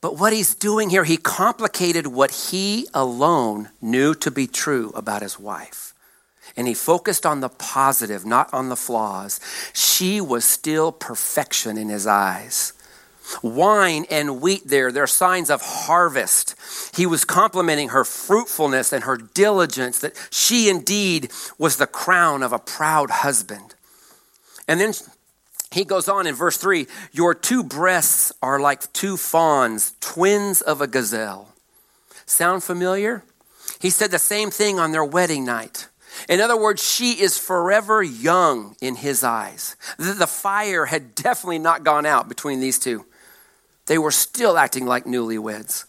But 0.02 0.18
what 0.18 0.34
he's 0.34 0.56
doing 0.56 0.90
here, 0.90 1.04
he 1.04 1.16
complicated 1.18 2.08
what 2.08 2.32
he 2.32 2.88
alone 2.94 3.70
knew 3.82 4.16
to 4.16 4.32
be 4.32 4.48
true 4.48 4.92
about 4.96 5.22
his 5.22 5.40
wife. 5.40 5.94
And 6.58 6.68
he 6.68 6.74
focused 6.74 7.26
on 7.26 7.40
the 7.40 7.50
positive, 7.50 8.26
not 8.26 8.54
on 8.54 8.70
the 8.70 8.76
flaws. 8.76 9.40
She 9.74 10.20
was 10.20 10.44
still 10.44 10.92
perfection 10.92 11.78
in 11.78 11.88
his 11.88 12.08
eyes. 12.08 12.74
Wine 13.42 14.06
and 14.10 14.42
wheat 14.42 14.68
there, 14.68 14.92
they're 14.92 15.08
signs 15.08 15.50
of 15.50 15.62
harvest. 15.62 16.56
He 16.96 17.06
was 17.06 17.26
complimenting 17.26 17.90
her 17.90 18.04
fruitfulness 18.04 18.92
and 18.94 19.04
her 19.04 19.18
diligence, 19.18 20.00
that 20.00 20.14
she 20.30 20.70
indeed 20.70 21.32
was 21.58 21.78
the 21.78 21.88
crown 21.88 22.44
of 22.44 22.54
a 22.54 22.60
proud 22.60 23.10
husband. 23.10 23.76
And 24.68 24.80
then 24.80 24.94
he 25.72 25.86
goes 25.86 26.10
on 26.10 26.28
in 26.28 26.36
verse 26.36 26.58
3 26.58 26.88
Your 27.12 27.34
two 27.34 27.64
breasts 27.64 28.32
are 28.42 28.60
like 28.60 28.92
two 28.94 29.18
fawns, 29.18 29.94
twins 30.00 30.62
of 30.62 30.82
a 30.82 30.88
gazelle. 30.88 31.50
Sound 32.26 32.64
familiar? 32.64 33.24
He 33.80 33.90
said 33.90 34.12
the 34.12 34.20
same 34.20 34.52
thing 34.52 34.80
on 34.80 34.92
their 34.92 35.04
wedding 35.04 35.46
night. 35.46 35.88
In 36.28 36.42
other 36.42 36.58
words, 36.58 36.84
she 36.84 37.22
is 37.22 37.38
forever 37.38 38.04
young 38.04 38.76
in 38.82 38.96
his 38.96 39.24
eyes. 39.24 39.76
The 39.98 40.28
fire 40.28 40.86
had 40.86 41.16
definitely 41.16 41.60
not 41.60 41.84
gone 41.84 42.06
out 42.06 42.28
between 42.28 42.60
these 42.60 42.78
two. 42.78 43.06
They 43.92 43.98
were 43.98 44.12
still 44.12 44.58
acting 44.58 44.86
like 44.86 45.04
newlyweds. 45.04 45.84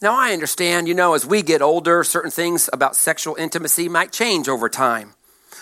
Now, 0.00 0.18
I 0.18 0.32
understand, 0.32 0.88
you 0.88 0.94
know, 0.94 1.12
as 1.12 1.26
we 1.26 1.42
get 1.42 1.60
older, 1.60 2.02
certain 2.02 2.30
things 2.30 2.70
about 2.72 2.96
sexual 2.96 3.34
intimacy 3.34 3.90
might 3.90 4.10
change 4.10 4.48
over 4.48 4.70
time. 4.70 5.12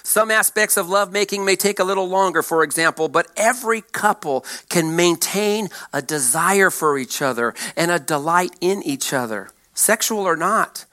Some 0.05 0.31
aspects 0.31 0.77
of 0.77 0.89
lovemaking 0.89 1.45
may 1.45 1.57
take 1.57 1.81
a 1.81 1.85
little 1.85 2.09
longer, 2.09 2.43
for 2.43 2.63
example, 2.63 3.09
but 3.09 3.27
every 3.37 3.81
couple 3.81 4.45
can 4.69 4.95
maintain 4.95 5.69
a 5.93 6.01
desire 6.01 6.71
for 6.71 6.97
each 6.97 7.21
other 7.21 7.55
and 7.77 7.91
a 7.91 7.99
delight 7.99 8.55
in 8.61 8.81
each 8.85 9.13
other, 9.13 9.51
sexual 9.75 10.21
or 10.21 10.37
not. 10.37 10.85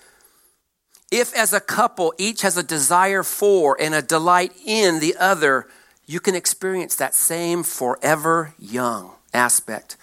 If, 1.12 1.32
as 1.36 1.54
a 1.54 1.60
couple, 1.60 2.12
each 2.18 2.42
has 2.42 2.58
a 2.58 2.64
desire 2.64 3.22
for 3.22 3.78
and 3.80 3.94
a 3.94 4.02
delight 4.02 4.54
in 4.66 5.00
the 5.00 5.16
other, 5.20 5.68
you 6.08 6.20
can 6.20 6.34
experience 6.34 6.96
that 6.96 7.14
same 7.14 7.62
forever 7.62 8.56
young 8.58 9.12
aspect 9.32 9.96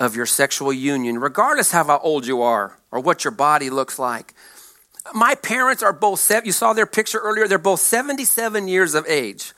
of 0.00 0.16
your 0.16 0.26
sexual 0.26 0.72
union, 0.72 1.18
regardless 1.18 1.74
of 1.74 1.86
how 1.86 1.98
old 1.98 2.26
you 2.26 2.40
are 2.40 2.78
or 2.90 3.00
what 3.00 3.22
your 3.22 3.30
body 3.30 3.68
looks 3.68 3.98
like. 3.98 4.34
My 5.14 5.34
parents 5.34 5.82
are 5.82 5.92
both, 5.92 6.30
you 6.44 6.52
saw 6.52 6.72
their 6.72 6.86
picture 6.86 7.18
earlier, 7.18 7.46
they're 7.46 7.58
both 7.58 7.80
77 7.80 8.66
years 8.66 8.94
of 8.94 9.06
age. 9.06 9.52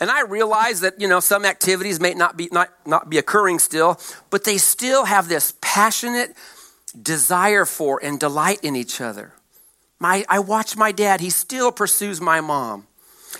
And 0.00 0.10
I 0.10 0.22
realize 0.22 0.80
that, 0.80 1.00
you 1.00 1.08
know, 1.08 1.20
some 1.20 1.44
activities 1.44 1.98
may 1.98 2.14
not 2.14 2.36
be, 2.36 2.48
not, 2.52 2.70
not 2.84 3.08
be 3.08 3.16
occurring 3.16 3.58
still, 3.58 3.98
but 4.30 4.44
they 4.44 4.58
still 4.58 5.06
have 5.06 5.28
this 5.28 5.54
passionate 5.60 6.36
desire 7.00 7.64
for 7.64 8.00
and 8.02 8.20
delight 8.20 8.60
in 8.62 8.76
each 8.76 9.00
other. 9.00 9.32
My, 9.98 10.24
I 10.28 10.40
watch 10.40 10.76
my 10.76 10.92
dad, 10.92 11.20
he 11.20 11.30
still 11.30 11.72
pursues 11.72 12.20
my 12.20 12.40
mom. 12.40 12.86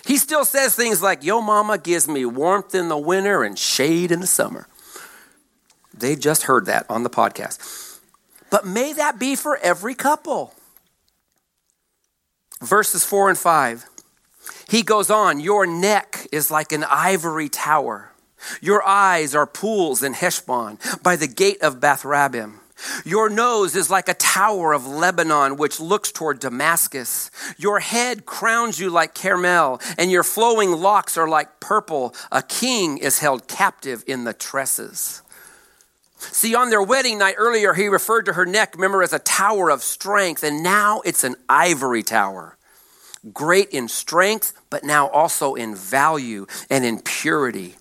He 0.05 0.17
still 0.17 0.45
says 0.45 0.75
things 0.75 1.01
like, 1.01 1.23
Yo, 1.23 1.41
mama 1.41 1.77
gives 1.77 2.07
me 2.07 2.25
warmth 2.25 2.73
in 2.73 2.89
the 2.89 2.97
winter 2.97 3.43
and 3.43 3.57
shade 3.57 4.11
in 4.11 4.19
the 4.19 4.27
summer. 4.27 4.67
They 5.97 6.15
just 6.15 6.43
heard 6.43 6.65
that 6.65 6.85
on 6.89 7.03
the 7.03 7.09
podcast. 7.09 7.99
But 8.49 8.65
may 8.65 8.93
that 8.93 9.17
be 9.19 9.35
for 9.35 9.57
every 9.57 9.95
couple. 9.95 10.53
Verses 12.61 13.03
4 13.05 13.29
and 13.29 13.37
5. 13.37 13.85
He 14.69 14.81
goes 14.81 15.09
on, 15.09 15.39
Your 15.39 15.65
neck 15.65 16.27
is 16.31 16.51
like 16.51 16.71
an 16.71 16.83
ivory 16.83 17.49
tower. 17.49 18.11
Your 18.61 18.85
eyes 18.85 19.33
are 19.33 19.47
pools 19.47 20.03
in 20.03 20.13
Heshbon 20.13 20.77
by 21.01 21.15
the 21.15 21.27
gate 21.27 21.61
of 21.61 21.79
Bath-rabbim. 21.79 22.59
Your 23.05 23.29
nose 23.29 23.75
is 23.75 23.89
like 23.89 24.09
a 24.09 24.13
tower 24.13 24.73
of 24.73 24.85
Lebanon, 24.85 25.55
which 25.55 25.79
looks 25.79 26.11
toward 26.11 26.39
Damascus. 26.39 27.31
Your 27.57 27.79
head 27.79 28.25
crowns 28.25 28.79
you 28.79 28.89
like 28.89 29.15
Carmel, 29.15 29.79
and 29.97 30.11
your 30.11 30.23
flowing 30.23 30.71
locks 30.71 31.17
are 31.17 31.27
like 31.27 31.59
purple. 31.59 32.13
A 32.31 32.41
king 32.41 32.97
is 32.97 33.19
held 33.19 33.47
captive 33.47 34.03
in 34.05 34.25
the 34.25 34.33
tresses. 34.33 35.21
See, 36.31 36.55
on 36.55 36.69
their 36.69 36.81
wedding 36.81 37.17
night 37.19 37.35
earlier, 37.37 37.73
he 37.73 37.87
referred 37.87 38.25
to 38.25 38.33
her 38.33 38.45
neck, 38.45 38.75
remember, 38.75 39.03
as 39.03 39.13
a 39.13 39.19
tower 39.19 39.69
of 39.69 39.83
strength, 39.83 40.43
and 40.43 40.63
now 40.63 41.01
it's 41.05 41.23
an 41.23 41.35
ivory 41.47 42.03
tower. 42.03 42.57
Great 43.33 43.69
in 43.69 43.87
strength, 43.87 44.53
but 44.69 44.83
now 44.83 45.07
also 45.07 45.55
in 45.55 45.75
value 45.75 46.45
and 46.69 46.85
in 46.85 46.99
purity. 46.99 47.75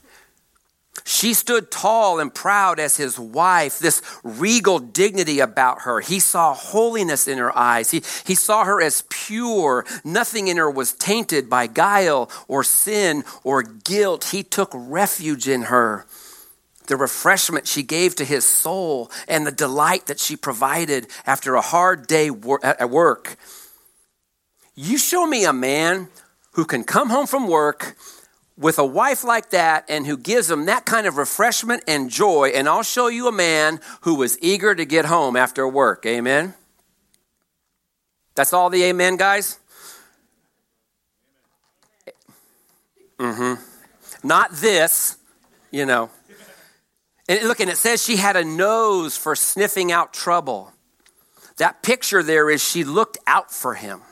She 1.07 1.35
stood 1.35 1.71
tall 1.71 2.19
and 2.19 2.35
proud 2.35 2.79
as 2.79 2.97
his 2.97 3.19
wife, 3.19 3.79
this 3.79 4.01
regal 4.23 4.79
dignity 4.79 5.41
about 5.41 5.83
her. 5.83 6.01
He 6.01 6.19
saw 6.19 6.55
holiness 6.55 7.29
in 7.29 7.37
her 7.37 7.57
eyes. 7.57 7.91
He, 7.91 8.03
he 8.25 8.35
saw 8.35 8.65
her 8.65 8.81
as 8.81 9.05
pure. 9.11 9.85
Nothing 10.03 10.49
in 10.49 10.57
her 10.57 10.71
was 10.71 10.95
tainted 10.95 11.51
by 11.51 11.67
guile 11.67 12.31
or 12.49 12.65
sin 12.65 13.25
or 13.43 13.63
guilt. 13.63 14.25
He 14.33 14.43
took 14.43 14.71
refuge 14.73 15.47
in 15.47 15.63
her. 15.63 16.07
The 16.87 16.97
refreshment 16.97 17.67
she 17.67 17.83
gave 17.83 18.14
to 18.17 18.25
his 18.25 18.45
soul 18.45 19.11
and 19.26 19.47
the 19.47 19.53
delight 19.53 20.07
that 20.07 20.21
she 20.21 20.37
provided 20.37 21.09
after 21.26 21.55
a 21.55 21.61
hard 21.61 22.07
day 22.07 22.31
at 22.62 22.91
work. 22.91 23.37
You 24.75 24.99
show 24.99 25.26
me 25.26 25.45
a 25.45 25.53
man 25.53 26.09
who 26.53 26.64
can 26.64 26.85
come 26.85 27.11
home 27.11 27.26
from 27.26 27.49
work 27.49 27.97
with 28.57 28.79
a 28.79 28.85
wife 28.85 29.25
like 29.25 29.50
that 29.50 29.85
and 29.88 30.07
who 30.07 30.17
gives 30.17 30.49
them 30.49 30.67
that 30.67 30.85
kind 30.85 31.07
of 31.07 31.17
refreshment 31.17 31.83
and 31.88 32.11
joy, 32.11 32.53
and 32.55 32.69
I'll 32.69 32.83
show 32.83 33.09
you 33.09 33.26
a 33.29 33.33
man 33.33 33.81
who 34.03 34.14
was 34.14 34.38
eager 34.41 34.75
to 34.75 34.85
get 34.85 35.07
home 35.07 35.37
after 35.37 35.67
work. 35.67 36.07
Amen? 36.07 36.55
That's 38.35 38.53
all 38.53 38.71
the 38.71 38.85
amen, 38.85 39.17
guys? 39.17 39.59
Mm 43.19 43.37
hmm. 43.37 44.26
Not 44.26 44.53
this, 44.53 45.17
you 45.71 45.87
know. 45.87 46.11
And 47.28 47.43
look, 47.49 47.61
and 47.61 47.71
it 47.71 47.76
says 47.76 48.04
she 48.04 48.16
had 48.16 48.37
a 48.37 48.45
nose 48.45 49.16
for 49.16 49.35
sniffing 49.35 49.90
out 49.90 50.12
trouble. 50.12 50.73
That 51.57 51.83
picture 51.83 52.23
there 52.23 52.50
is 52.50 52.62
she 52.62 52.85
looked 52.85 53.19
out 53.26 53.50
for 53.50 53.75
him. 53.75 54.02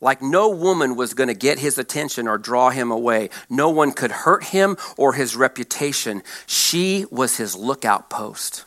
Like 0.00 0.20
no 0.20 0.50
woman 0.50 0.96
was 0.96 1.14
going 1.14 1.28
to 1.28 1.34
get 1.34 1.58
his 1.58 1.78
attention 1.78 2.28
or 2.28 2.36
draw 2.36 2.70
him 2.70 2.90
away. 2.90 3.30
No 3.48 3.70
one 3.70 3.92
could 3.92 4.10
hurt 4.10 4.44
him 4.44 4.76
or 4.98 5.14
his 5.14 5.34
reputation. 5.34 6.22
She 6.46 7.06
was 7.10 7.38
his 7.38 7.56
lookout 7.56 8.10
post. 8.10 8.64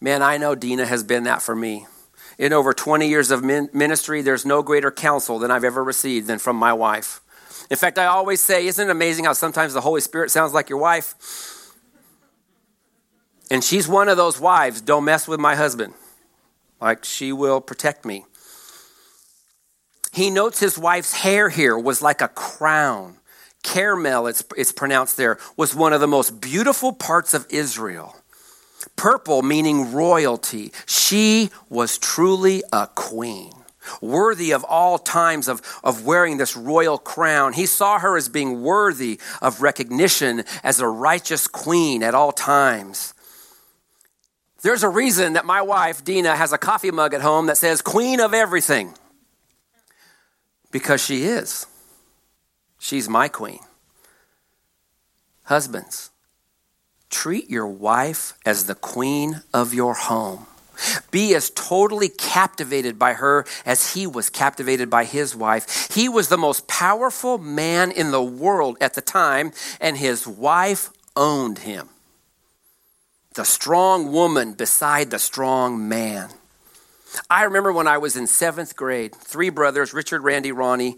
Man, 0.00 0.22
I 0.22 0.36
know 0.36 0.54
Dina 0.54 0.86
has 0.86 1.04
been 1.04 1.24
that 1.24 1.42
for 1.42 1.54
me. 1.54 1.86
In 2.38 2.52
over 2.52 2.72
20 2.72 3.06
years 3.06 3.30
of 3.30 3.44
ministry, 3.44 4.22
there's 4.22 4.46
no 4.46 4.62
greater 4.62 4.90
counsel 4.90 5.38
than 5.38 5.50
I've 5.50 5.62
ever 5.62 5.84
received 5.84 6.26
than 6.26 6.38
from 6.38 6.56
my 6.56 6.72
wife. 6.72 7.20
In 7.70 7.76
fact, 7.76 7.98
I 7.98 8.06
always 8.06 8.40
say, 8.40 8.66
isn't 8.66 8.88
it 8.88 8.90
amazing 8.90 9.26
how 9.26 9.34
sometimes 9.34 9.74
the 9.74 9.82
Holy 9.82 10.00
Spirit 10.00 10.30
sounds 10.30 10.52
like 10.52 10.70
your 10.70 10.78
wife? 10.78 11.59
And 13.50 13.64
she's 13.64 13.88
one 13.88 14.08
of 14.08 14.16
those 14.16 14.40
wives, 14.40 14.80
don't 14.80 15.04
mess 15.04 15.26
with 15.26 15.40
my 15.40 15.56
husband. 15.56 15.94
Like 16.80 17.04
she 17.04 17.32
will 17.32 17.60
protect 17.60 18.04
me. 18.04 18.24
He 20.12 20.30
notes 20.30 20.60
his 20.60 20.78
wife's 20.78 21.14
hair 21.14 21.48
here 21.48 21.78
was 21.78 22.02
like 22.02 22.20
a 22.20 22.28
crown. 22.28 23.16
Carmel, 23.62 24.26
it's, 24.26 24.42
it's 24.56 24.72
pronounced 24.72 25.16
there, 25.16 25.38
was 25.56 25.74
one 25.74 25.92
of 25.92 26.00
the 26.00 26.08
most 26.08 26.40
beautiful 26.40 26.92
parts 26.92 27.34
of 27.34 27.46
Israel. 27.50 28.16
Purple, 28.96 29.42
meaning 29.42 29.92
royalty. 29.92 30.72
She 30.86 31.50
was 31.68 31.98
truly 31.98 32.62
a 32.72 32.86
queen, 32.86 33.52
worthy 34.00 34.52
of 34.52 34.64
all 34.64 34.98
times 34.98 35.46
of, 35.48 35.60
of 35.84 36.06
wearing 36.06 36.38
this 36.38 36.56
royal 36.56 36.96
crown. 36.96 37.52
He 37.52 37.66
saw 37.66 37.98
her 37.98 38.16
as 38.16 38.30
being 38.30 38.62
worthy 38.62 39.20
of 39.42 39.60
recognition 39.60 40.44
as 40.64 40.80
a 40.80 40.88
righteous 40.88 41.46
queen 41.46 42.02
at 42.02 42.14
all 42.14 42.32
times. 42.32 43.12
There's 44.62 44.82
a 44.82 44.88
reason 44.88 45.34
that 45.34 45.46
my 45.46 45.62
wife, 45.62 46.04
Dina, 46.04 46.36
has 46.36 46.52
a 46.52 46.58
coffee 46.58 46.90
mug 46.90 47.14
at 47.14 47.22
home 47.22 47.46
that 47.46 47.56
says 47.56 47.80
Queen 47.80 48.20
of 48.20 48.34
Everything. 48.34 48.94
Because 50.70 51.02
she 51.02 51.24
is. 51.24 51.66
She's 52.78 53.08
my 53.08 53.28
queen. 53.28 53.60
Husbands, 55.44 56.10
treat 57.08 57.50
your 57.50 57.66
wife 57.66 58.34
as 58.46 58.66
the 58.66 58.74
queen 58.74 59.42
of 59.52 59.74
your 59.74 59.94
home. 59.94 60.46
Be 61.10 61.34
as 61.34 61.50
totally 61.50 62.08
captivated 62.08 62.98
by 62.98 63.14
her 63.14 63.44
as 63.66 63.94
he 63.94 64.06
was 64.06 64.30
captivated 64.30 64.88
by 64.88 65.04
his 65.04 65.34
wife. 65.34 65.92
He 65.92 66.08
was 66.08 66.28
the 66.28 66.38
most 66.38 66.68
powerful 66.68 67.36
man 67.36 67.90
in 67.90 68.12
the 68.12 68.22
world 68.22 68.78
at 68.80 68.94
the 68.94 69.02
time, 69.02 69.52
and 69.80 69.96
his 69.98 70.26
wife 70.26 70.90
owned 71.16 71.58
him. 71.58 71.88
The 73.34 73.44
strong 73.44 74.12
woman 74.12 74.54
beside 74.54 75.10
the 75.10 75.18
strong 75.18 75.88
man. 75.88 76.30
I 77.28 77.44
remember 77.44 77.72
when 77.72 77.86
I 77.86 77.98
was 77.98 78.16
in 78.16 78.26
seventh 78.26 78.76
grade, 78.76 79.14
three 79.14 79.50
brothers, 79.50 79.94
Richard, 79.94 80.22
Randy, 80.22 80.52
Ronnie. 80.52 80.96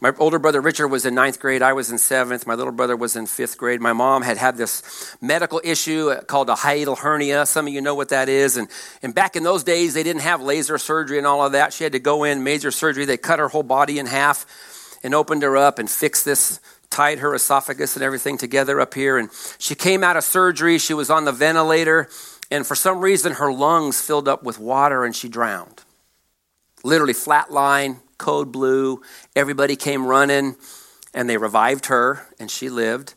My 0.00 0.12
older 0.18 0.40
brother 0.40 0.60
Richard 0.60 0.88
was 0.88 1.06
in 1.06 1.14
ninth 1.14 1.38
grade. 1.38 1.62
I 1.62 1.74
was 1.74 1.92
in 1.92 1.98
seventh. 1.98 2.44
My 2.44 2.54
little 2.54 2.72
brother 2.72 2.96
was 2.96 3.14
in 3.14 3.26
fifth 3.26 3.56
grade. 3.56 3.80
My 3.80 3.92
mom 3.92 4.22
had 4.22 4.36
had 4.36 4.56
this 4.56 5.16
medical 5.20 5.60
issue 5.62 6.12
called 6.22 6.50
a 6.50 6.54
hiatal 6.54 6.98
hernia. 6.98 7.46
Some 7.46 7.68
of 7.68 7.72
you 7.72 7.80
know 7.80 7.94
what 7.94 8.08
that 8.08 8.28
is. 8.28 8.56
And, 8.56 8.66
and 9.00 9.14
back 9.14 9.36
in 9.36 9.44
those 9.44 9.62
days, 9.62 9.94
they 9.94 10.02
didn't 10.02 10.22
have 10.22 10.42
laser 10.42 10.78
surgery 10.78 11.18
and 11.18 11.26
all 11.28 11.46
of 11.46 11.52
that. 11.52 11.72
She 11.72 11.84
had 11.84 11.92
to 11.92 12.00
go 12.00 12.24
in, 12.24 12.42
major 12.42 12.72
surgery. 12.72 13.04
They 13.04 13.16
cut 13.16 13.38
her 13.38 13.46
whole 13.46 13.62
body 13.62 14.00
in 14.00 14.06
half 14.06 14.44
and 15.04 15.14
opened 15.14 15.44
her 15.44 15.56
up 15.56 15.78
and 15.78 15.88
fixed 15.88 16.24
this, 16.24 16.58
tied 16.92 17.18
her 17.18 17.34
esophagus 17.34 17.96
and 17.96 18.04
everything 18.04 18.38
together 18.38 18.80
up 18.80 18.94
here. 18.94 19.18
And 19.18 19.30
she 19.58 19.74
came 19.74 20.04
out 20.04 20.16
of 20.16 20.24
surgery. 20.24 20.78
She 20.78 20.94
was 20.94 21.10
on 21.10 21.24
the 21.24 21.32
ventilator 21.32 22.08
and 22.50 22.66
for 22.66 22.74
some 22.74 23.00
reason 23.00 23.32
her 23.34 23.50
lungs 23.50 24.00
filled 24.00 24.28
up 24.28 24.44
with 24.44 24.58
water 24.58 25.04
and 25.04 25.16
she 25.16 25.28
drowned. 25.28 25.82
Literally 26.84 27.14
flat 27.14 27.50
line, 27.50 28.00
code 28.18 28.52
blue. 28.52 29.00
Everybody 29.34 29.74
came 29.74 30.06
running 30.06 30.56
and 31.14 31.28
they 31.28 31.38
revived 31.38 31.86
her 31.86 32.26
and 32.38 32.50
she 32.50 32.68
lived 32.68 33.14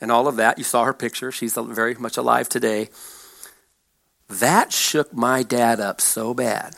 and 0.00 0.12
all 0.12 0.28
of 0.28 0.36
that. 0.36 0.58
You 0.58 0.64
saw 0.64 0.84
her 0.84 0.92
picture. 0.92 1.32
She's 1.32 1.54
very 1.54 1.94
much 1.94 2.18
alive 2.18 2.48
today. 2.48 2.90
That 4.28 4.72
shook 4.72 5.14
my 5.14 5.42
dad 5.42 5.80
up 5.80 6.00
so 6.00 6.34
bad. 6.34 6.74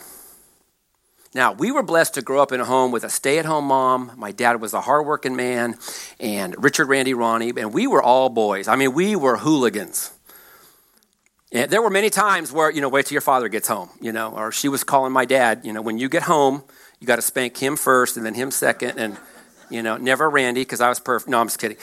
Now, 1.37 1.53
we 1.53 1.70
were 1.70 1.83
blessed 1.83 2.14
to 2.14 2.22
grow 2.22 2.40
up 2.40 2.51
in 2.51 2.62
a 2.62 2.64
home 2.64 2.92
with 2.92 3.05
a 3.05 3.11
stay 3.11 3.38
at 3.38 3.44
home 3.44 3.66
mom. 3.66 4.11
My 4.16 4.33
dad 4.33 4.59
was 4.59 4.72
a 4.72 4.81
hardworking 4.81 5.37
man, 5.37 5.77
and 6.18 6.55
Richard, 6.57 6.87
Randy, 6.87 7.12
Ronnie, 7.12 7.53
and 7.59 7.75
we 7.75 7.87
were 7.87 8.03
all 8.03 8.31
boys. 8.31 8.68
I 8.68 8.77
mean, 8.77 8.94
we 8.94 9.16
were 9.16 9.37
hooligans. 9.37 10.12
And 11.53 11.70
there 11.70 11.83
were 11.83 11.90
many 11.90 12.09
times 12.09 12.53
where, 12.53 12.70
you 12.70 12.81
know, 12.81 12.88
wait 12.88 13.05
till 13.05 13.16
your 13.16 13.20
father 13.20 13.51
gets 13.51 13.68
home, 13.68 13.90
you 14.01 14.12
know, 14.12 14.31
or 14.31 14.51
she 14.51 14.70
was 14.70 14.83
calling 14.83 15.12
my 15.12 15.27
dad, 15.27 15.61
you 15.62 15.75
know, 15.75 15.83
when 15.83 15.99
you 15.99 16.09
get 16.09 16.22
home, 16.22 16.64
you 17.01 17.07
got 17.07 17.16
to 17.16 17.22
spank 17.22 17.59
him 17.59 17.77
first 17.77 18.16
and 18.16 18.25
then 18.25 18.33
him 18.33 18.51
second. 18.51 18.96
And, 18.96 19.18
you 19.68 19.83
know, 19.83 19.99
never 19.99 20.31
Randy 20.31 20.62
because 20.62 20.81
I 20.81 20.88
was 20.88 21.01
perfect. 21.01 21.29
No, 21.29 21.38
I'm 21.38 21.49
just 21.49 21.59
kidding. 21.59 21.77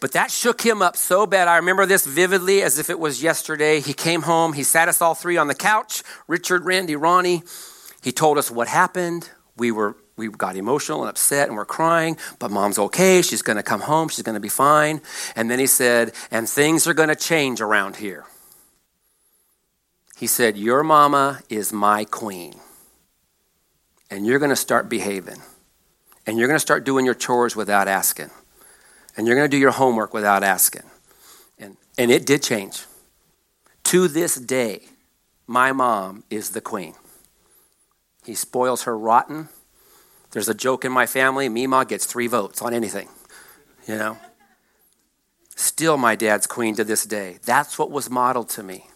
But 0.00 0.12
that 0.12 0.30
shook 0.30 0.60
him 0.60 0.82
up 0.82 0.98
so 0.98 1.26
bad. 1.26 1.48
I 1.48 1.56
remember 1.56 1.86
this 1.86 2.04
vividly 2.04 2.60
as 2.60 2.78
if 2.78 2.90
it 2.90 2.98
was 2.98 3.22
yesterday. 3.22 3.80
He 3.80 3.94
came 3.94 4.20
home, 4.20 4.52
he 4.52 4.64
sat 4.64 4.86
us 4.86 5.00
all 5.00 5.14
three 5.14 5.38
on 5.38 5.48
the 5.48 5.54
couch 5.54 6.02
Richard, 6.28 6.66
Randy, 6.66 6.94
Ronnie. 6.94 7.42
He 8.02 8.12
told 8.12 8.38
us 8.38 8.50
what 8.50 8.68
happened. 8.68 9.30
We 9.56 9.72
were 9.72 9.96
we 10.20 10.28
got 10.28 10.54
emotional 10.56 11.00
and 11.00 11.08
upset 11.08 11.48
and 11.48 11.56
we're 11.56 11.64
crying, 11.64 12.18
but 12.38 12.50
mom's 12.50 12.78
okay. 12.78 13.22
She's 13.22 13.40
going 13.40 13.56
to 13.56 13.62
come 13.62 13.80
home. 13.80 14.08
She's 14.08 14.22
going 14.22 14.34
to 14.34 14.40
be 14.40 14.50
fine. 14.50 15.00
And 15.34 15.50
then 15.50 15.58
he 15.58 15.66
said, 15.66 16.12
and 16.30 16.46
things 16.46 16.86
are 16.86 16.92
going 16.92 17.08
to 17.08 17.16
change 17.16 17.62
around 17.62 17.96
here. 17.96 18.26
He 20.18 20.26
said, 20.26 20.58
Your 20.58 20.82
mama 20.82 21.40
is 21.48 21.72
my 21.72 22.04
queen. 22.04 22.60
And 24.10 24.26
you're 24.26 24.38
going 24.38 24.50
to 24.50 24.56
start 24.56 24.90
behaving. 24.90 25.40
And 26.26 26.38
you're 26.38 26.48
going 26.48 26.56
to 26.56 26.60
start 26.60 26.84
doing 26.84 27.06
your 27.06 27.14
chores 27.14 27.56
without 27.56 27.88
asking. 27.88 28.30
And 29.16 29.26
you're 29.26 29.36
going 29.36 29.50
to 29.50 29.56
do 29.56 29.58
your 29.58 29.70
homework 29.70 30.12
without 30.12 30.44
asking. 30.44 30.82
And, 31.58 31.78
and 31.96 32.10
it 32.10 32.26
did 32.26 32.42
change. 32.42 32.84
To 33.84 34.08
this 34.08 34.34
day, 34.34 34.82
my 35.46 35.72
mom 35.72 36.24
is 36.28 36.50
the 36.50 36.60
queen. 36.60 36.94
He 38.24 38.34
spoils 38.34 38.84
her 38.84 38.96
rotten. 38.96 39.48
There's 40.32 40.48
a 40.48 40.54
joke 40.54 40.84
in 40.84 40.92
my 40.92 41.06
family 41.06 41.48
Mima 41.48 41.84
gets 41.84 42.06
three 42.06 42.26
votes 42.26 42.62
on 42.62 42.72
anything, 42.74 43.08
you 43.86 43.96
know? 43.96 44.18
Still, 45.56 45.96
my 45.96 46.16
dad's 46.16 46.46
queen 46.46 46.74
to 46.76 46.84
this 46.84 47.04
day. 47.04 47.38
That's 47.44 47.78
what 47.78 47.90
was 47.90 48.08
modeled 48.08 48.48
to 48.50 48.62
me. 48.62 48.86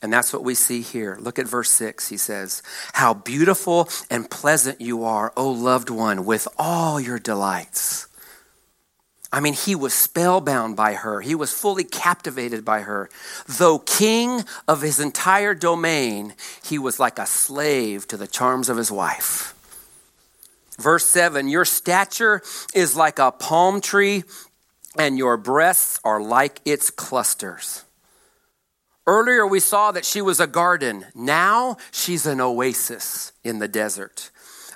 And 0.00 0.12
that's 0.12 0.32
what 0.32 0.44
we 0.44 0.54
see 0.54 0.80
here. 0.80 1.18
Look 1.20 1.38
at 1.38 1.46
verse 1.46 1.70
6. 1.70 2.08
He 2.08 2.16
says, 2.16 2.62
How 2.94 3.14
beautiful 3.14 3.88
and 4.10 4.30
pleasant 4.30 4.80
you 4.80 5.04
are, 5.04 5.32
O 5.36 5.50
loved 5.50 5.90
one, 5.90 6.24
with 6.24 6.48
all 6.56 7.00
your 7.00 7.18
delights. 7.18 8.07
I 9.30 9.40
mean, 9.40 9.52
he 9.52 9.74
was 9.74 9.92
spellbound 9.92 10.76
by 10.76 10.94
her. 10.94 11.20
He 11.20 11.34
was 11.34 11.52
fully 11.52 11.84
captivated 11.84 12.64
by 12.64 12.80
her. 12.80 13.10
Though 13.46 13.78
king 13.78 14.44
of 14.66 14.80
his 14.80 15.00
entire 15.00 15.54
domain, 15.54 16.34
he 16.64 16.78
was 16.78 16.98
like 16.98 17.18
a 17.18 17.26
slave 17.26 18.08
to 18.08 18.16
the 18.16 18.26
charms 18.26 18.70
of 18.70 18.78
his 18.78 18.90
wife. 18.90 19.54
Verse 20.78 21.04
7 21.04 21.48
Your 21.48 21.66
stature 21.66 22.42
is 22.74 22.96
like 22.96 23.18
a 23.18 23.32
palm 23.32 23.82
tree, 23.82 24.24
and 24.98 25.18
your 25.18 25.36
breasts 25.36 26.00
are 26.04 26.22
like 26.22 26.60
its 26.64 26.90
clusters. 26.90 27.84
Earlier, 29.06 29.46
we 29.46 29.60
saw 29.60 29.92
that 29.92 30.04
she 30.04 30.22
was 30.22 30.40
a 30.40 30.46
garden. 30.46 31.06
Now, 31.14 31.76
she's 31.90 32.26
an 32.26 32.40
oasis 32.40 33.32
in 33.42 33.58
the 33.58 33.68
desert 33.68 34.30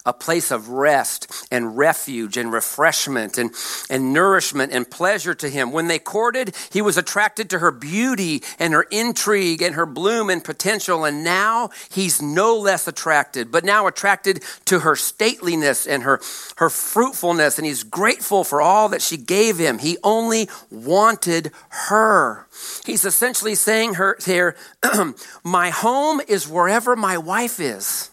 a 0.04 0.12
place 0.12 0.50
of 0.50 0.68
rest 0.68 1.46
and 1.50 1.76
refuge 1.76 2.36
and 2.36 2.52
refreshment 2.52 3.38
and, 3.38 3.52
and 3.88 4.12
nourishment 4.12 4.72
and 4.72 4.90
pleasure 4.90 5.34
to 5.34 5.48
him. 5.48 5.72
When 5.72 5.88
they 5.88 5.98
courted, 5.98 6.54
he 6.70 6.82
was 6.82 6.96
attracted 6.96 7.50
to 7.50 7.58
her 7.60 7.70
beauty 7.70 8.42
and 8.58 8.72
her 8.72 8.82
intrigue 8.90 9.62
and 9.62 9.74
her 9.74 9.86
bloom 9.86 10.28
and 10.30 10.42
potential. 10.42 11.04
And 11.04 11.22
now 11.24 11.70
he's 11.90 12.20
no 12.20 12.56
less 12.56 12.88
attracted, 12.88 13.52
but 13.52 13.64
now 13.64 13.86
attracted 13.86 14.42
to 14.66 14.80
her 14.80 14.94
stateliness 14.94 15.86
and 15.86 16.02
her, 16.02 16.20
her 16.56 16.70
fruitfulness. 16.70 17.58
And 17.58 17.66
he's 17.66 17.84
grateful 17.84 18.44
for 18.44 18.60
all 18.60 18.88
that 18.90 19.02
she 19.02 19.16
gave 19.16 19.58
him. 19.58 19.78
He 19.78 19.98
only 20.02 20.48
wanted 20.70 21.52
her. 21.68 22.46
He's 22.84 23.04
essentially 23.04 23.54
saying 23.54 23.94
her 23.94 24.16
here, 24.24 24.56
my 25.44 25.70
home 25.70 26.20
is 26.26 26.48
wherever 26.48 26.96
my 26.96 27.18
wife 27.18 27.60
is. 27.60 28.11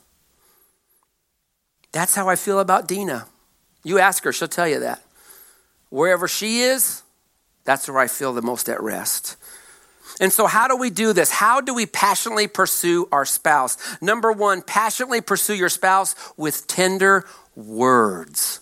That's 1.91 2.15
how 2.15 2.30
I 2.30 2.36
feel 2.36 2.60
about 2.60 2.88
Dina. 2.88 3.28
You 3.84 3.99
ask 3.99 4.23
her, 4.23 4.32
she'll 4.32 4.47
tell 4.47 4.67
you 4.67 4.80
that. 4.82 5.04
Wherever 5.89 6.28
she 6.28 6.60
is, 6.60 7.04
that's 7.63 7.88
where 7.88 7.99
I 7.99 8.08
feel 8.08 8.34
the 8.34 8.41
most 8.41 8.69
at 8.69 8.82
rest. 8.82 9.38
And 10.19 10.34
so, 10.34 10.47
how 10.47 10.67
do 10.67 10.75
we 10.75 10.89
do 10.89 11.13
this? 11.13 11.32
How 11.32 11.62
do 11.62 11.73
we 11.73 11.86
passionately 11.86 12.47
pursue 12.47 13.08
our 13.12 13.25
spouse? 13.25 13.78
Number 14.02 14.32
one, 14.32 14.62
passionately 14.62 15.21
pursue 15.21 15.56
your 15.56 15.69
spouse 15.69 16.15
with 16.36 16.67
tender 16.67 17.25
words. 17.56 18.60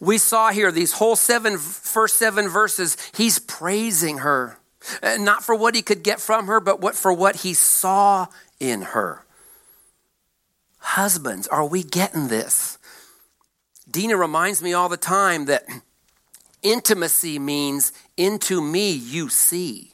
We 0.00 0.18
saw 0.18 0.50
here 0.50 0.72
these 0.72 0.92
whole 0.92 1.16
seven, 1.16 1.58
first 1.58 2.16
seven 2.16 2.48
verses, 2.48 2.96
he's 3.14 3.38
praising 3.38 4.18
her. 4.18 4.58
Uh, 5.02 5.16
not 5.18 5.42
for 5.42 5.54
what 5.54 5.74
he 5.74 5.82
could 5.82 6.02
get 6.02 6.20
from 6.20 6.46
her, 6.46 6.60
but 6.60 6.80
what 6.80 6.94
for 6.94 7.12
what 7.12 7.36
he 7.36 7.54
saw 7.54 8.26
in 8.60 8.82
her. 8.82 9.25
Husbands, 10.86 11.48
are 11.48 11.66
we 11.66 11.82
getting 11.82 12.28
this? 12.28 12.78
Dina 13.90 14.16
reminds 14.16 14.62
me 14.62 14.72
all 14.72 14.88
the 14.88 14.96
time 14.96 15.46
that 15.46 15.64
intimacy 16.62 17.40
means 17.40 17.92
into 18.16 18.62
me 18.62 18.92
you 18.92 19.28
see. 19.28 19.90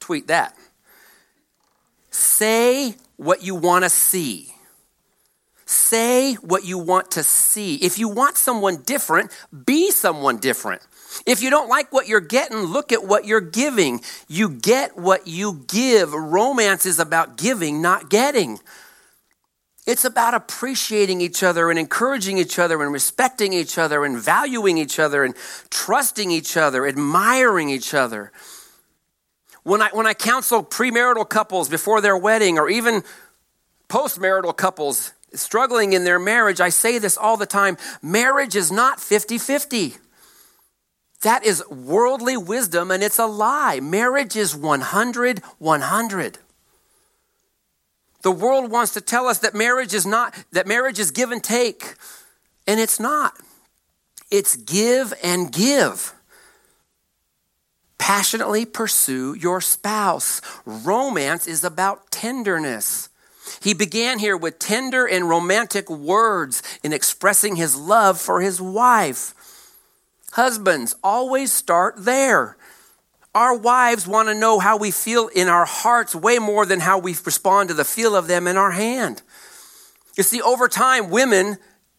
Tweet 0.00 0.28
that. 0.28 0.56
Say 2.10 2.96
what 3.16 3.44
you 3.44 3.54
want 3.54 3.84
to 3.84 3.90
see. 3.90 4.50
Say 5.66 6.34
what 6.36 6.64
you 6.64 6.78
want 6.78 7.10
to 7.12 7.22
see. 7.22 7.76
If 7.76 7.98
you 7.98 8.08
want 8.08 8.38
someone 8.38 8.82
different, 8.82 9.30
be 9.66 9.90
someone 9.90 10.38
different. 10.38 10.80
If 11.24 11.42
you 11.42 11.50
don't 11.50 11.68
like 11.68 11.92
what 11.92 12.08
you're 12.08 12.20
getting, 12.20 12.58
look 12.58 12.92
at 12.92 13.04
what 13.04 13.24
you're 13.24 13.40
giving. 13.40 14.00
You 14.28 14.48
get 14.48 14.96
what 14.96 15.26
you 15.26 15.64
give. 15.68 16.12
Romance 16.12 16.84
is 16.84 16.98
about 16.98 17.36
giving, 17.36 17.80
not 17.80 18.10
getting. 18.10 18.58
It's 19.86 20.04
about 20.04 20.34
appreciating 20.34 21.20
each 21.20 21.44
other 21.44 21.70
and 21.70 21.78
encouraging 21.78 22.38
each 22.38 22.58
other 22.58 22.82
and 22.82 22.92
respecting 22.92 23.52
each 23.52 23.78
other 23.78 24.04
and 24.04 24.18
valuing 24.18 24.78
each 24.78 24.98
other 24.98 25.22
and 25.22 25.34
trusting 25.70 26.32
each 26.32 26.56
other, 26.56 26.86
admiring 26.86 27.70
each 27.70 27.94
other. 27.94 28.32
When 29.62 29.80
I, 29.80 29.90
when 29.92 30.06
I 30.06 30.14
counsel 30.14 30.64
premarital 30.64 31.28
couples 31.28 31.68
before 31.68 32.00
their 32.00 32.16
wedding 32.16 32.58
or 32.58 32.68
even 32.68 33.04
postmarital 33.88 34.56
couples 34.56 35.12
struggling 35.34 35.92
in 35.92 36.02
their 36.02 36.18
marriage, 36.18 36.60
I 36.60 36.70
say 36.70 36.98
this 36.98 37.16
all 37.16 37.36
the 37.36 37.46
time 37.46 37.76
marriage 38.02 38.56
is 38.56 38.72
not 38.72 39.00
50 39.00 39.38
50. 39.38 39.94
That 41.22 41.44
is 41.44 41.66
worldly 41.68 42.36
wisdom 42.36 42.90
and 42.90 43.02
it's 43.02 43.18
a 43.18 43.26
lie. 43.26 43.80
Marriage 43.80 44.36
is 44.36 44.54
100 44.54 45.40
100. 45.58 46.38
The 48.22 48.32
world 48.32 48.72
wants 48.72 48.92
to 48.94 49.00
tell 49.00 49.28
us 49.28 49.38
that 49.38 49.54
marriage 49.54 49.94
is 49.94 50.04
not, 50.04 50.34
that 50.50 50.66
marriage 50.66 50.98
is 50.98 51.12
give 51.12 51.30
and 51.30 51.44
take, 51.44 51.94
and 52.66 52.80
it's 52.80 52.98
not. 52.98 53.34
It's 54.32 54.56
give 54.56 55.14
and 55.22 55.52
give. 55.52 56.12
Passionately 57.98 58.66
pursue 58.66 59.34
your 59.34 59.60
spouse. 59.60 60.40
Romance 60.64 61.46
is 61.46 61.62
about 61.62 62.10
tenderness. 62.10 63.10
He 63.62 63.74
began 63.74 64.18
here 64.18 64.36
with 64.36 64.58
tender 64.58 65.06
and 65.06 65.28
romantic 65.28 65.88
words 65.88 66.64
in 66.82 66.92
expressing 66.92 67.54
his 67.54 67.76
love 67.76 68.20
for 68.20 68.40
his 68.40 68.60
wife. 68.60 69.35
Husbands, 70.36 70.94
always 71.02 71.50
start 71.50 71.94
there. 71.96 72.58
Our 73.34 73.56
wives 73.56 74.06
want 74.06 74.28
to 74.28 74.34
know 74.34 74.58
how 74.58 74.76
we 74.76 74.90
feel 74.90 75.28
in 75.28 75.48
our 75.48 75.64
hearts 75.64 76.14
way 76.14 76.38
more 76.38 76.66
than 76.66 76.80
how 76.80 76.98
we 76.98 77.12
respond 77.24 77.70
to 77.70 77.74
the 77.74 77.86
feel 77.86 78.14
of 78.14 78.26
them 78.26 78.46
in 78.46 78.58
our 78.58 78.72
hand. 78.72 79.22
You 80.14 80.22
see, 80.22 80.42
over 80.42 80.68
time, 80.68 81.08
women, 81.08 81.56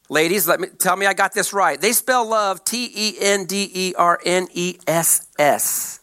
ladies, 0.07 0.47
let 0.47 0.59
me 0.59 0.67
tell 0.67 0.95
me 0.95 1.07
I 1.07 1.15
got 1.15 1.33
this 1.33 1.51
right. 1.51 1.81
They 1.81 1.93
spell 1.93 2.29
love 2.29 2.63
T 2.63 2.91
E 2.95 3.15
N 3.19 3.45
D 3.45 3.71
E 3.73 3.93
R 3.97 4.19
N 4.23 4.47
E 4.53 4.77
S 4.85 5.27
S. 5.39 5.99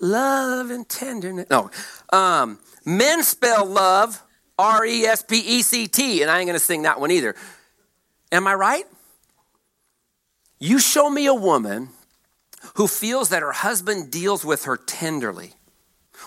Love 0.00 0.68
and 0.68 0.86
tenderness. 0.86 1.46
No. 1.48 1.70
Um, 2.12 2.58
men 2.84 3.22
spell 3.22 3.64
love 3.64 4.22
R 4.58 4.84
E 4.84 5.06
S 5.06 5.22
P 5.22 5.38
E 5.38 5.62
C 5.62 5.86
T, 5.86 6.20
and 6.20 6.30
I 6.30 6.40
ain't 6.40 6.46
going 6.46 6.58
to 6.58 6.62
sing 6.62 6.82
that 6.82 7.00
one 7.00 7.10
either. 7.10 7.34
Am 8.30 8.46
I 8.46 8.52
right? 8.52 8.84
You 10.58 10.78
show 10.78 11.08
me 11.08 11.26
a 11.26 11.34
woman 11.34 11.90
who 12.74 12.88
feels 12.88 13.28
that 13.28 13.42
her 13.42 13.52
husband 13.52 14.10
deals 14.10 14.44
with 14.44 14.64
her 14.64 14.76
tenderly, 14.76 15.54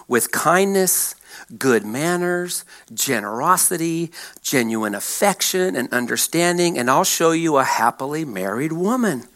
with 0.07 0.31
kindness, 0.31 1.15
good 1.57 1.85
manners, 1.85 2.63
generosity, 2.93 4.11
genuine 4.41 4.95
affection, 4.95 5.75
and 5.75 5.91
understanding, 5.93 6.77
and 6.77 6.89
I'll 6.89 7.03
show 7.03 7.31
you 7.31 7.57
a 7.57 7.63
happily 7.63 8.23
married 8.23 8.71
woman. 8.71 9.27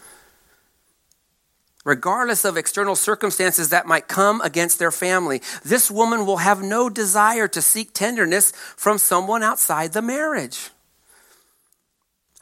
Regardless 1.84 2.46
of 2.46 2.58
external 2.58 2.96
circumstances 2.96 3.70
that 3.70 3.86
might 3.86 4.08
come 4.08 4.42
against 4.42 4.80
their 4.80 4.92
family, 4.92 5.42
this 5.64 5.92
woman 5.92 6.26
will 6.26 6.38
have 6.38 6.64
no 6.64 6.90
desire 6.90 7.48
to 7.50 7.62
seek 7.62 7.94
tenderness 7.94 8.52
from 8.76 8.98
someone 8.98 9.44
outside 9.44 9.94
the 9.94 10.02
marriage. 10.02 10.72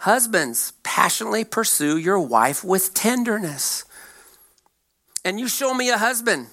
Husbands, 0.03 0.73
passionately 0.83 1.45
pursue 1.45 1.95
your 1.97 2.19
wife 2.19 2.61
with 2.61 2.93
tenderness. 2.93 3.85
And 5.23 5.39
you 5.39 5.47
show 5.47 5.73
me 5.73 5.91
a 5.91 5.97
husband 5.97 6.47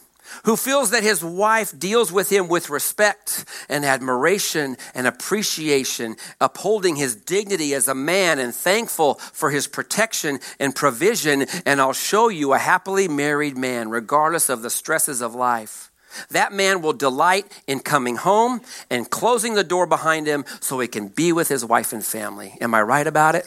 who 0.44 0.56
feels 0.56 0.90
that 0.90 1.02
his 1.02 1.24
wife 1.24 1.76
deals 1.76 2.12
with 2.12 2.30
him 2.30 2.46
with 2.46 2.70
respect 2.70 3.44
and 3.68 3.84
admiration 3.84 4.76
and 4.94 5.08
appreciation, 5.08 6.14
upholding 6.40 6.94
his 6.94 7.16
dignity 7.16 7.74
as 7.74 7.88
a 7.88 7.94
man 7.94 8.38
and 8.38 8.54
thankful 8.54 9.14
for 9.14 9.50
his 9.50 9.66
protection 9.66 10.38
and 10.60 10.76
provision. 10.76 11.44
And 11.66 11.80
I'll 11.80 11.92
show 11.92 12.28
you 12.28 12.52
a 12.52 12.58
happily 12.58 13.08
married 13.08 13.58
man, 13.58 13.90
regardless 13.90 14.48
of 14.48 14.62
the 14.62 14.70
stresses 14.70 15.20
of 15.20 15.34
life. 15.34 15.89
That 16.30 16.52
man 16.52 16.82
will 16.82 16.92
delight 16.92 17.46
in 17.66 17.80
coming 17.80 18.16
home 18.16 18.60
and 18.90 19.08
closing 19.08 19.54
the 19.54 19.64
door 19.64 19.86
behind 19.86 20.26
him 20.26 20.44
so 20.60 20.80
he 20.80 20.88
can 20.88 21.08
be 21.08 21.32
with 21.32 21.48
his 21.48 21.64
wife 21.64 21.92
and 21.92 22.04
family. 22.04 22.54
Am 22.60 22.74
I 22.74 22.82
right 22.82 23.06
about 23.06 23.34
it? 23.34 23.46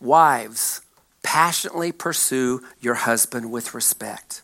Wives, 0.00 0.80
passionately 1.22 1.92
pursue 1.92 2.62
your 2.80 2.94
husband 2.94 3.50
with 3.50 3.74
respect. 3.74 4.42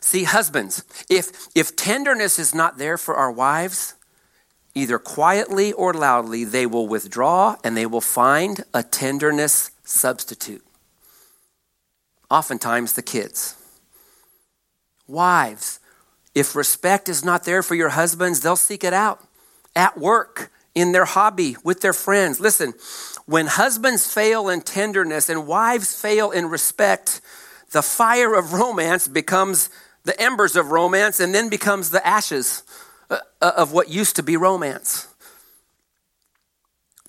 See, 0.00 0.24
husbands, 0.24 0.84
if, 1.08 1.48
if 1.54 1.76
tenderness 1.76 2.38
is 2.38 2.54
not 2.54 2.78
there 2.78 2.98
for 2.98 3.14
our 3.14 3.30
wives, 3.30 3.94
either 4.74 4.98
quietly 4.98 5.72
or 5.72 5.94
loudly, 5.94 6.44
they 6.44 6.66
will 6.66 6.86
withdraw 6.86 7.56
and 7.64 7.76
they 7.76 7.86
will 7.86 8.00
find 8.00 8.64
a 8.74 8.82
tenderness 8.82 9.70
substitute. 9.84 10.64
Oftentimes, 12.30 12.94
the 12.94 13.02
kids. 13.02 13.56
Wives, 15.06 15.80
if 16.34 16.56
respect 16.56 17.08
is 17.08 17.24
not 17.24 17.44
there 17.44 17.62
for 17.62 17.74
your 17.74 17.90
husbands, 17.90 18.40
they'll 18.40 18.56
seek 18.56 18.84
it 18.84 18.92
out 18.92 19.22
at 19.76 19.98
work, 19.98 20.50
in 20.74 20.92
their 20.92 21.04
hobby, 21.04 21.56
with 21.62 21.80
their 21.80 21.92
friends. 21.92 22.40
Listen, 22.40 22.74
when 23.26 23.46
husbands 23.46 24.12
fail 24.12 24.48
in 24.48 24.60
tenderness 24.60 25.28
and 25.28 25.46
wives 25.46 25.94
fail 25.94 26.30
in 26.30 26.46
respect, 26.46 27.20
the 27.70 27.82
fire 27.82 28.34
of 28.34 28.52
romance 28.52 29.08
becomes 29.08 29.70
the 30.04 30.20
embers 30.20 30.56
of 30.56 30.70
romance 30.70 31.20
and 31.20 31.34
then 31.34 31.48
becomes 31.48 31.90
the 31.90 32.06
ashes 32.06 32.62
uh, 33.08 33.18
uh, 33.40 33.52
of 33.56 33.72
what 33.72 33.88
used 33.88 34.16
to 34.16 34.22
be 34.22 34.36
romance. 34.36 35.08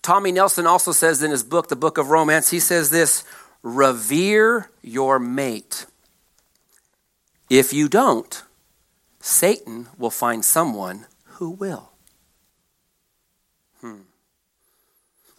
Tommy 0.01 0.31
Nelson 0.31 0.67
also 0.67 0.91
says 0.91 1.23
in 1.23 1.31
his 1.31 1.43
book, 1.43 1.67
The 1.67 1.75
Book 1.75 1.97
of 1.97 2.09
Romance, 2.09 2.51
he 2.51 2.59
says 2.59 2.91
this 2.91 3.23
revere 3.63 4.69
your 4.83 5.17
mate. 5.17 5.87
If 7.49 7.73
you 7.73 7.87
don't, 7.87 8.43
Satan 9.19 9.87
will 9.97 10.09
find 10.09 10.43
someone 10.43 11.05
who 11.25 11.49
will. 11.51 11.91
Hmm. 13.81 14.01